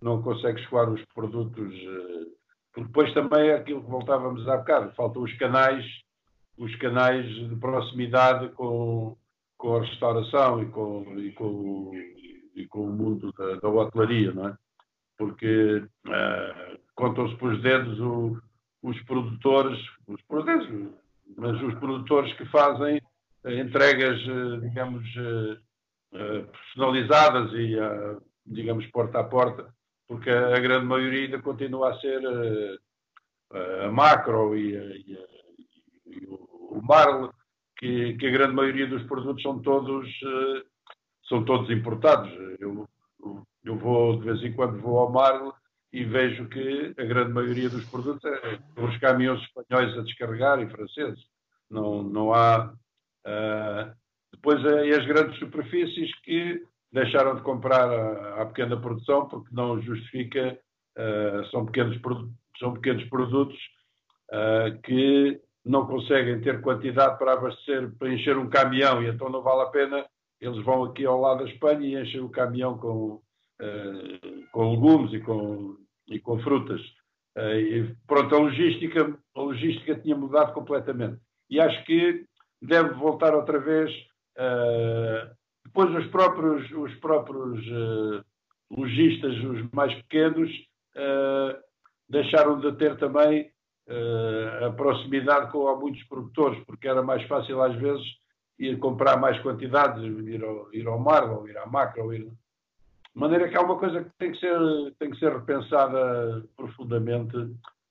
[0.00, 2.26] não consegue escoar os produtos, eh,
[2.72, 5.84] porque depois também é aquilo que voltávamos há bocado, faltam os canais,
[6.56, 9.16] os canais de proximidade com,
[9.58, 11.92] com a restauração e com, e com,
[12.54, 14.56] e com o mundo da, da hotelaria, não é?
[15.18, 18.40] Porque uh, contam-se por dedos o,
[18.82, 20.90] os produtores, os produtores,
[21.36, 23.00] mas os produtores que fazem
[23.44, 25.08] entregas, eh, digamos,
[26.10, 27.76] personalizadas e,
[28.44, 29.72] digamos, porta a porta
[30.10, 35.18] porque a grande maioria ainda continua a ser uh, a macro e, e,
[36.04, 37.30] e o Marl,
[37.78, 40.64] que, que, a grande maioria dos produtos são todos, uh,
[41.28, 42.28] são todos importados.
[42.58, 42.88] Eu,
[43.62, 45.52] eu vou, de vez em quando, vou ao Marl
[45.92, 50.68] e vejo que a grande maioria dos produtos é os caminhões espanhóis a descarregar e
[50.70, 51.24] franceses.
[51.70, 52.74] Não, não há.
[53.24, 53.94] Uh,
[54.32, 57.88] depois, as grandes superfícies que deixaram de comprar
[58.40, 60.58] à, pequena produção porque não justifica,
[60.98, 61.98] uh, são, pequenos,
[62.58, 63.58] são pequenos produtos
[64.30, 69.42] uh, que não conseguem ter quantidade para abastecer, para encher um caminhão e então não
[69.42, 70.06] vale a pena,
[70.40, 73.20] eles vão aqui ao lado da Espanha e enchem o caminhão com,
[73.60, 75.76] uh, com legumes e com,
[76.08, 76.80] e com frutas.
[77.36, 81.20] e pronto, a logística, a logística tinha mudado completamente.
[81.48, 82.24] E acho que
[82.60, 83.90] deve voltar outra vez
[85.72, 88.24] depois os próprios, os próprios uh,
[88.70, 90.50] lojistas, os mais pequenos,
[90.96, 91.56] uh,
[92.08, 93.50] deixaram de ter também
[93.88, 98.04] uh, a proximidade com muitos produtores, porque era mais fácil às vezes
[98.58, 102.24] ir comprar mais quantidades, ir ao, ir ao mar, ou ir à macro, ou ir...
[102.24, 104.58] De maneira que é uma coisa que tem que ser,
[104.98, 107.36] tem que ser repensada profundamente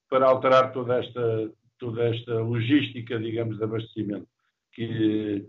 [0.10, 4.28] para alterar toda esta, toda esta logística, digamos, de abastecimento.
[4.74, 5.46] Que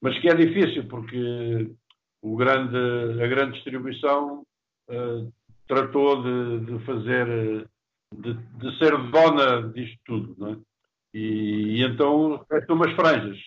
[0.00, 1.70] mas que é difícil porque
[2.22, 4.46] o grande, a grande distribuição
[4.88, 5.32] uh,
[5.66, 7.68] tratou de, de fazer,
[8.14, 10.56] de, de, ser dona disto tudo, não é?
[11.12, 13.38] E, e, então restam umas franjas,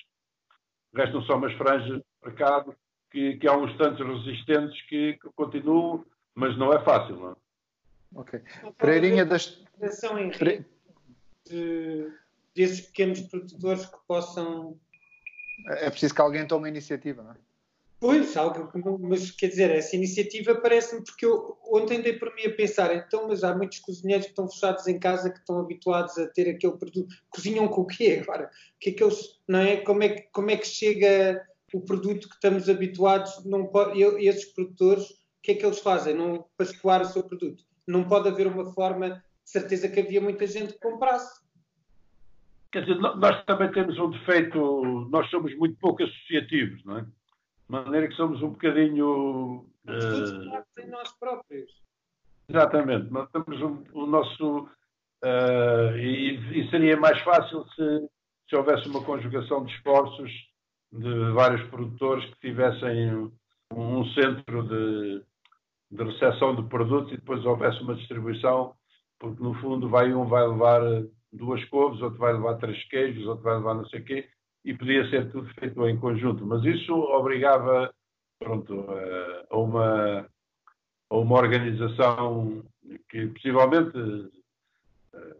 [0.93, 2.75] restam só umas franjas de mercado
[3.09, 7.35] que, que há uns tantos resistentes que, que continuam, mas não é fácil, não é?
[8.15, 8.41] Ok.
[8.77, 9.63] Pereirinha das.
[10.37, 10.65] Pre...
[11.45, 12.11] De,
[12.55, 14.79] desses pequenos produtores que possam
[15.67, 17.35] é preciso que alguém tome a iniciativa, não é?
[18.03, 22.53] Pois, algo, mas quer dizer, essa iniciativa parece-me porque eu ontem dei por mim a
[22.53, 26.27] pensar, então, mas há muitos cozinheiros que estão fechados em casa que estão habituados a
[26.27, 27.07] ter aquele produto.
[27.29, 28.51] Cozinham com o quê agora?
[28.75, 29.77] O que é que eles, não é?
[29.77, 33.45] Como é que, como é que chega o produto que estamos habituados?
[33.45, 37.23] Não pode, esses produtores, o que é que eles fazem não, para escoar o seu
[37.23, 37.63] produto?
[37.87, 41.42] Não pode haver uma forma, de certeza que havia muita gente que comprasse
[42.73, 47.01] Quer dizer, nós também temos um defeito, nós somos muito pouco associativos, não é?
[47.03, 47.11] De
[47.69, 49.67] maneira que somos um bocadinho.
[49.87, 50.81] Uh...
[50.81, 51.69] em nós próprios.
[52.49, 54.67] Exatamente, nós temos um, o nosso.
[55.23, 58.09] Uh, e, e, seria mais fácil se,
[58.49, 60.31] se houvesse uma conjugação de esforços
[60.91, 63.31] de vários produtores que tivessem um,
[63.71, 65.23] um centro de,
[65.91, 68.73] de recepção de produtos e depois houvesse uma distribuição,
[69.19, 70.81] porque no fundo vai um vai levar
[71.33, 74.29] duas couves, outro vai levar três queijos, outro vai levar não sei o quê,
[74.63, 76.45] e podia ser tudo feito em conjunto.
[76.45, 77.93] Mas isso obrigava
[78.39, 78.85] pronto,
[79.49, 80.27] a, uma,
[81.09, 82.63] a uma organização
[83.09, 84.31] que possivelmente
[85.13, 85.35] eh,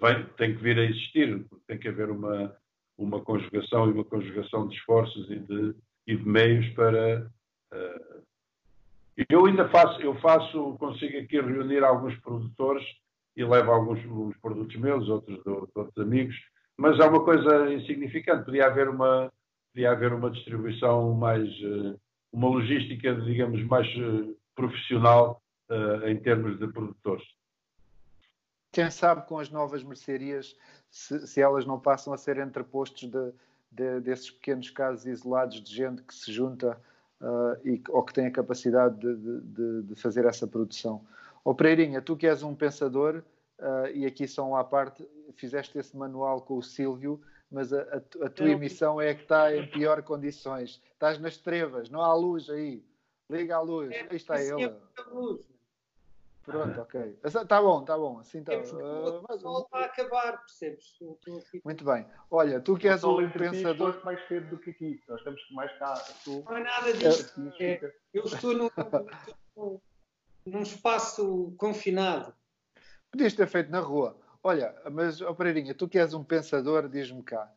[0.00, 2.56] vem, tem que vir a existir, tem que haver uma,
[2.98, 5.74] uma conjugação e uma conjugação de esforços e de,
[6.06, 7.30] e de meios para.
[7.72, 8.16] Uh,
[9.30, 12.84] eu ainda faço, eu faço, consigo aqui reunir alguns produtores
[13.36, 14.00] e levo alguns
[14.38, 16.34] produtos meus, outros de, outros amigos,
[16.76, 18.44] mas é uma coisa insignificante.
[18.44, 19.30] Podia haver uma,
[19.72, 21.94] podia haver uma distribuição mais, eh,
[22.32, 27.24] uma logística, digamos, mais eh, profissional uh, em termos de produtores.
[28.72, 30.56] Quem sabe com as novas mercearias,
[30.90, 33.32] se, se elas não passam a ser entrepostos de,
[33.70, 36.80] de, desses pequenos casos isolados de gente que se junta
[37.20, 41.04] uh, e, ou que têm a capacidade de, de, de fazer essa produção.
[41.46, 43.22] Ó oh, Pereirinha, tu que és um pensador,
[43.60, 48.26] uh, e aqui só à parte, fizeste esse manual com o Sílvio, mas a, a,
[48.26, 50.82] a tua emissão é que está em pior condições.
[50.92, 52.84] Estás nas trevas, não há luz aí.
[53.30, 54.74] Liga a luz, é, aí está ele.
[56.42, 57.16] Pronto, ok.
[57.22, 58.18] Está bom, está bom.
[58.18, 58.52] Assim está.
[58.52, 59.44] Uh, mas...
[59.44, 60.98] a acabar, percebes?
[61.64, 62.06] Muito bem.
[62.28, 64.04] Olha, tu que és um pensador.
[64.04, 65.00] mais cedo do que aqui.
[65.08, 65.94] Nós estamos mais cá.
[66.24, 66.42] Tu...
[66.44, 67.32] Não é nada disso.
[67.60, 68.68] É, eu estou num,
[70.46, 72.32] num espaço confinado.
[73.10, 74.18] Podias ter feito na rua.
[74.42, 77.52] Olha, mas, oh Pereirinha, tu que és um pensador, diz-me cá.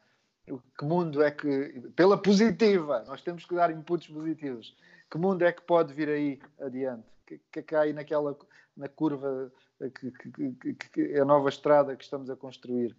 [0.78, 1.92] Que mundo é que.
[1.96, 4.76] Pela positiva, nós temos que dar inputs positivos.
[5.10, 7.08] Que mundo é que pode vir aí adiante?
[7.28, 8.36] Que, que cai naquela
[8.76, 12.96] na curva que, que, que, a nova estrada que estamos a construir?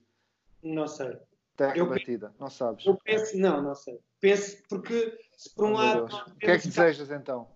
[0.63, 1.19] Não sei.
[1.57, 2.87] Terra eu batida, penso, não sabes?
[2.87, 3.99] Eu penso, não, não sei.
[4.21, 6.05] Penso porque, se por um oh, lado.
[6.05, 7.49] O que é que desejas então?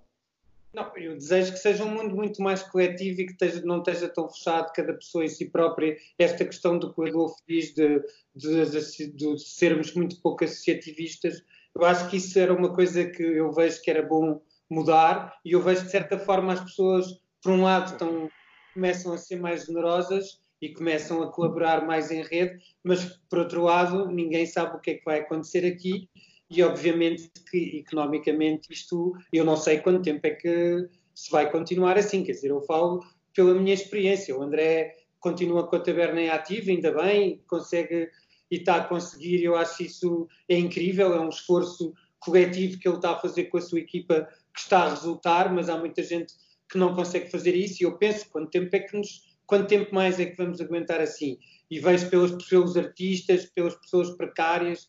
[0.75, 4.09] Não, eu desejo que seja um mundo muito mais coletivo e que esteja, não esteja
[4.09, 5.97] tão fechado cada pessoa em si própria.
[6.19, 8.01] Esta questão do que o Adolfo diz de,
[8.35, 11.45] de, de, de, sermos muito pouco associativistas,
[11.77, 15.53] eu acho que isso era uma coisa que eu vejo que era bom mudar e
[15.53, 18.29] eu vejo de certa forma as pessoas por um lado, estão,
[18.73, 23.63] começam a ser mais generosas e começam a colaborar mais em rede, mas por outro
[23.63, 26.09] lado, ninguém sabe o que é que vai acontecer aqui
[26.55, 31.97] e obviamente que economicamente isto, eu não sei quanto tempo é que se vai continuar
[31.99, 36.29] assim, quer dizer, eu falo pela minha experiência, o André continua com a taberna em
[36.29, 38.09] ativo, ainda bem, consegue
[38.51, 42.97] e está a conseguir, eu acho isso é incrível, é um esforço coletivo que ele
[42.97, 46.35] está a fazer com a sua equipa que está a resultar, mas há muita gente
[46.71, 47.83] que não consegue fazer isso.
[47.83, 51.01] E eu penso quanto tempo é que nos quanto tempo mais é que vamos aguentar
[51.01, 51.39] assim?
[51.71, 54.87] E vejo pelos, pelos artistas pelas pessoas precárias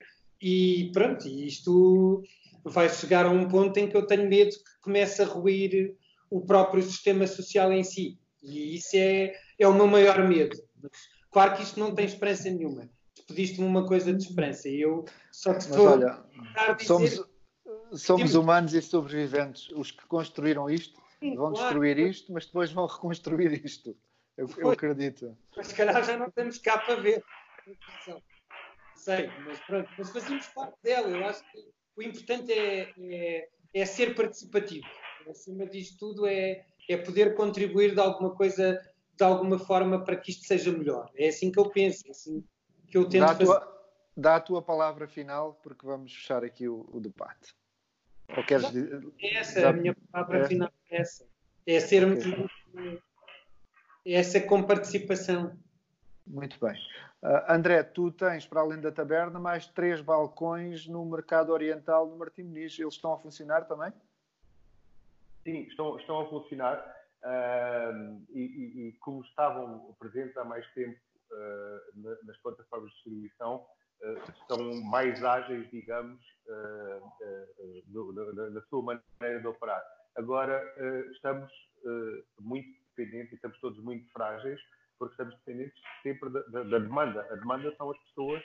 [0.47, 2.21] e pronto isto
[2.63, 5.95] vai chegar a um ponto em que eu tenho medo que comece a ruir
[6.29, 10.55] o próprio sistema social em si e isso é, é o meu maior medo
[11.31, 12.87] claro que isto não tem esperança nenhuma
[13.27, 16.23] pediste-me uma coisa de esperança e eu só te estou olha,
[16.55, 17.23] a dizer somos,
[17.93, 21.65] somos humanos e sobreviventes os que construíram isto Sim, vão claro.
[21.65, 23.95] destruir isto, mas depois vão reconstruir isto.
[24.37, 25.35] Eu, eu acredito.
[25.55, 27.23] Mas se calhar já não temos cá para ver.
[28.95, 31.09] Sei, mas pronto, mas fazemos parte dela.
[31.09, 31.65] Eu acho que
[31.95, 34.87] o importante é, é, é ser participativo.
[35.29, 38.79] Acima disto tudo é, é poder contribuir de alguma coisa,
[39.15, 41.09] de alguma forma, para que isto seja melhor.
[41.15, 42.43] É assim que eu penso, é assim
[42.87, 43.45] que eu tento dá fazer.
[43.45, 43.81] Tua,
[44.15, 47.53] dá a tua palavra final, porque vamos fechar aqui o, o debate.
[48.35, 49.07] Ou queres dizer...
[49.19, 50.47] É essa, a minha palavra é.
[50.47, 51.27] final é essa.
[51.65, 52.25] É sermos.
[52.25, 52.99] Okay.
[54.05, 55.57] É essa com participação.
[56.27, 56.75] Muito bem.
[57.25, 62.15] Uh, André, tu tens, para além da taberna, mais três balcões no mercado oriental do
[62.15, 62.77] Martim Muniz.
[62.77, 63.91] Eles estão a funcionar também?
[65.43, 66.77] Sim, estão, estão a funcionar.
[67.23, 70.99] Uh, e, e, e, como estavam presentes há mais tempo
[71.31, 73.65] uh, nas plataformas de distribuição,
[74.41, 76.21] estão mais ágeis, digamos,
[77.87, 79.81] na, na sua maneira de operar.
[80.15, 80.61] Agora
[81.11, 81.51] estamos
[82.39, 84.61] muito dependentes e estamos todos muito frágeis
[84.97, 87.27] porque estamos dependentes sempre da, da, da demanda.
[87.31, 88.43] A demanda são as pessoas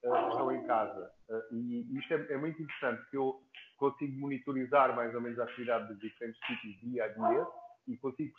[0.00, 1.10] que estão em casa.
[1.52, 3.40] e isto é, é, muito interessante, que eu
[3.76, 7.46] consigo monitorizar mais ou menos a atividade dos diferentes sítios dia a dia
[7.88, 8.34] e consigo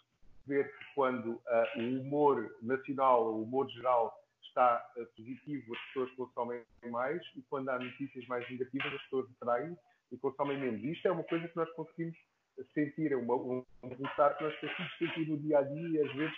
[0.46, 1.42] perceber que quando
[1.78, 7.70] o humor nacional, o humor geral está uh, positivo, as pessoas consomem mais e quando
[7.70, 9.76] há notícias mais negativas, as pessoas atraem
[10.12, 10.84] e consomem menos.
[10.84, 12.16] Isto é uma coisa que nós conseguimos
[12.74, 16.36] sentir, é uma, um resultado que nós conseguimos sentir no dia a dia, às vezes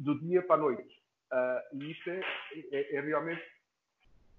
[0.00, 1.00] do dia para a noite.
[1.32, 2.20] Uh, e isto é,
[2.72, 3.42] é, é, realmente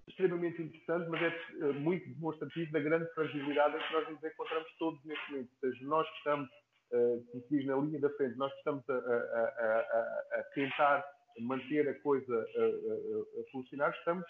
[0.07, 4.69] extremamente interessante, mas é uh, muito demonstrativo da grande fragilidade em que nós nos encontramos
[4.77, 5.49] todos neste momento.
[5.51, 6.49] Ou seja, nós que estamos,
[6.89, 11.05] como se diz, na linha da frente, nós que estamos a, a, a, a tentar
[11.39, 14.25] manter a coisa a, a, a, funcionar, estamos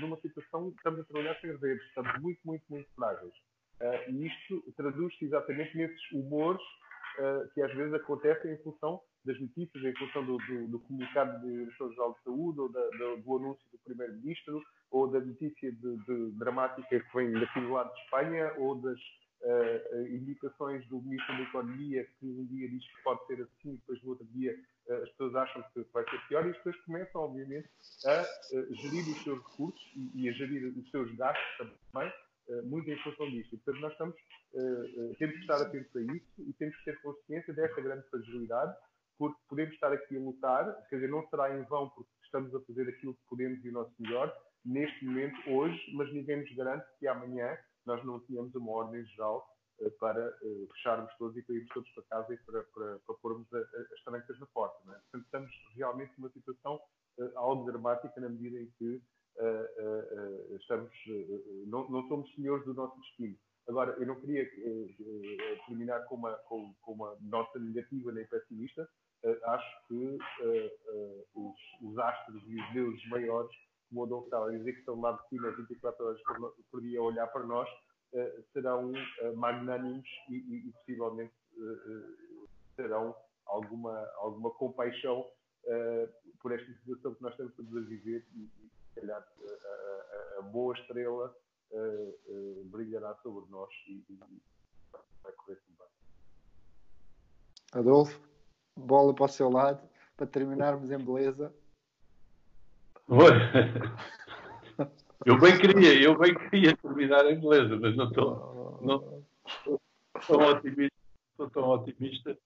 [0.00, 3.34] numa situação, estamos a trabalhar sem redes, estamos muito, muito, muito frágeis.
[3.80, 6.62] Uh, e isto traduz-se exatamente nesses humores
[7.54, 11.48] que às vezes acontecem em função das notícias, em função do, do, do comunicado do
[11.48, 16.30] Diretor-Geral de Saúde, ou da, do, do, anúncio do Primeiro-Ministro, ou da notícia de, de,
[16.38, 19.00] dramática que vem daqui do lado de Espanha, ou das
[19.44, 24.02] uh, indicações do Ministro da Economia, que um dia diz que pode ser assim, depois
[24.02, 24.54] no outro dia
[24.88, 27.68] uh, as pessoas acham que vai ser pior, e as pessoas começam, obviamente,
[28.04, 32.12] a uh, gerir os seus recursos e, e, a gerir os seus gastos também,
[32.66, 33.56] muito em função disto.
[33.56, 34.16] Portanto, nós estamos,
[35.18, 38.76] temos que estar atentos a isso e temos que ter consciência desta grande fragilidade,
[39.18, 42.60] porque podemos estar aqui a lutar, quer dizer, não será em vão porque estamos a
[42.60, 44.34] fazer aquilo que podemos e o nosso melhor,
[44.64, 47.56] neste momento, hoje, mas ninguém nos garante que amanhã
[47.86, 49.46] nós não tínhamos uma ordem geral
[49.98, 50.32] para
[50.72, 54.38] fecharmos todos e para irmos todos para casa e para, para, para pormos as trancas
[54.38, 54.78] na porta.
[54.90, 54.94] É?
[54.94, 56.80] Portanto, estamos realmente numa situação
[57.36, 59.02] algo dramática na medida em que
[60.60, 60.92] estamos,
[61.66, 63.36] não, não somos senhores do nosso destino.
[63.68, 64.48] Agora, eu não queria
[65.66, 69.03] terminar com uma, com, com uma nota negativa nem pessimista, uh,
[69.44, 73.50] acho que uh, os, os, astros e os deuses maiores,
[73.88, 76.80] como o Dom estava a dizer, que estão lá de cima 24 horas por, por
[76.82, 77.68] dia a olhar para nós,
[78.52, 78.92] serão
[79.34, 81.34] magnânimos e, e, e possivelmente
[82.76, 83.14] terão
[83.44, 85.28] alguma, alguma compaixão
[86.40, 90.42] por esta situação que nós estamos a viver e, e se calhar, a, a, a
[90.42, 91.34] boa estrela
[92.66, 94.18] brilhará sobre nós e, e
[95.22, 95.88] vai correr tudo bem.
[97.72, 98.33] Adolfo?
[98.76, 99.80] Bola para o seu lado,
[100.16, 101.52] para terminarmos em beleza.
[105.24, 109.24] Eu bem queria, eu bem queria terminar em beleza, mas não estou, não
[110.26, 110.96] tão otimista,
[111.32, 112.38] estou tão otimista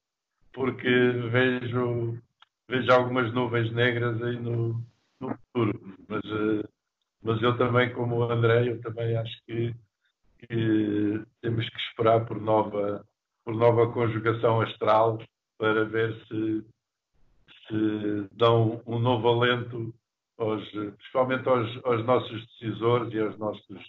[0.53, 0.89] porque
[1.31, 2.19] vejo,
[2.69, 4.83] vejo algumas nuvens negras aí no,
[5.21, 5.97] no futuro.
[6.09, 6.69] Mas, eh,
[7.23, 9.75] mas eu também, como o André, eu também acho que,
[10.39, 13.05] que temos que esperar por nova,
[13.45, 15.19] por nova conjugação astral
[15.59, 16.65] para ver se,
[17.67, 19.93] se dão um novo alento,
[20.39, 23.85] aos, principalmente aos, aos, nossos decisores e aos nossos.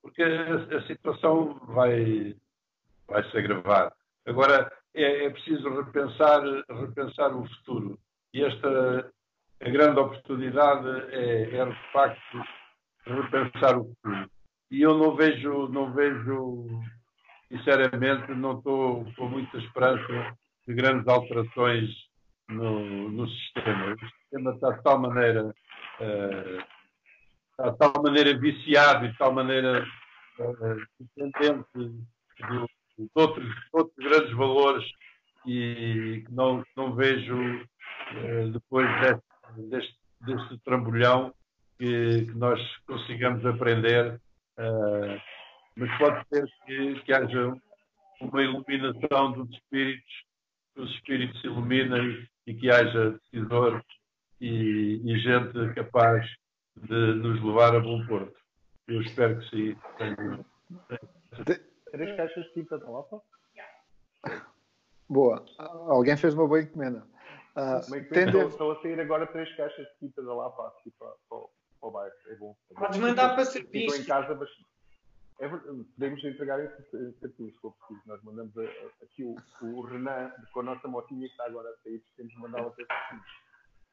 [0.00, 2.36] Porque a, a situação vai,
[3.08, 3.92] vai se agravar.
[4.24, 7.98] Agora, é, é, preciso repensar, repensar o futuro.
[8.32, 9.12] E esta
[9.60, 12.44] a grande oportunidade é, é, de facto,
[13.06, 14.30] repensar o futuro.
[14.70, 16.66] E eu não vejo, não vejo
[17.48, 20.36] sinceramente, não estou com muita esperança
[20.66, 21.90] de grandes alterações
[22.48, 23.94] no, no sistema.
[23.94, 26.64] O sistema está de tal maneira, uh,
[27.50, 29.86] está de tal maneira viciado e de tal maneira
[30.38, 34.84] uh, dependente de, de, outros, outros grandes valores
[35.46, 41.34] e que não, não vejo uh, depois deste, deste, deste trambolhão
[41.78, 44.20] que, que, nós consigamos aprender.
[44.58, 45.20] Uh,
[45.76, 47.52] mas pode ser que, que haja
[48.20, 50.24] uma iluminação dos espíritos
[50.74, 53.82] que os espíritos se iluminem e que haja decisores
[54.40, 56.26] e, e, gente capaz
[56.76, 58.34] de nos levar a bom porto.
[58.88, 59.76] Eu espero que sim.
[61.90, 63.22] Três caixas de tinta da Lapa?
[65.08, 65.44] Boa.
[65.58, 67.06] Alguém fez uma boa encomenda.
[67.56, 68.36] Uh, tende...
[68.36, 71.38] Estão a sair agora três caixas de tinta da Lapa aqui para, para,
[71.80, 72.14] para o bairro.
[72.26, 72.56] É bom.
[72.74, 73.94] Podes mandar para serviço.
[73.94, 74.50] Estou em casa, mas
[75.40, 78.02] é, podemos entregar esse cartão, se for preciso.
[78.06, 81.68] Nós mandamos a, a, aqui o, o, Renan com a nossa motinha que está agora
[81.68, 83.20] a sair, temos de mandá-la para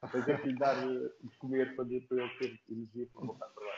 [0.02, 3.46] Depois é que lhe dar eh, de comer para, para ele ter energia para voltar
[3.46, 3.72] para lá.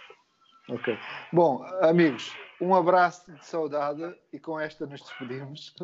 [0.71, 0.99] Ok.
[1.33, 5.75] Bom, amigos, um abraço de saudade e com esta nos despedimos.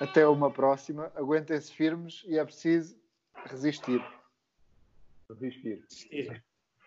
[0.00, 1.12] Até uma próxima.
[1.14, 2.98] Aguentem-se firmes e é preciso
[3.46, 4.02] resistir.
[5.28, 5.82] Resistir.
[5.82, 6.44] resistir.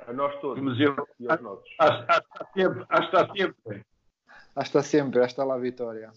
[0.07, 0.61] A nós todos.
[0.61, 1.75] Mas eu, e aos nossos.
[1.79, 2.85] Hasta sempre.
[2.89, 3.85] Hasta sempre.
[4.55, 6.13] Hasta sempre, hasta lá vitória.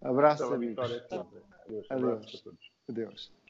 [0.00, 0.90] Abraço, amigos.
[0.90, 1.36] Vitória.
[1.60, 1.86] Adeus.
[1.90, 2.44] Adeus.
[2.88, 3.41] Adeus.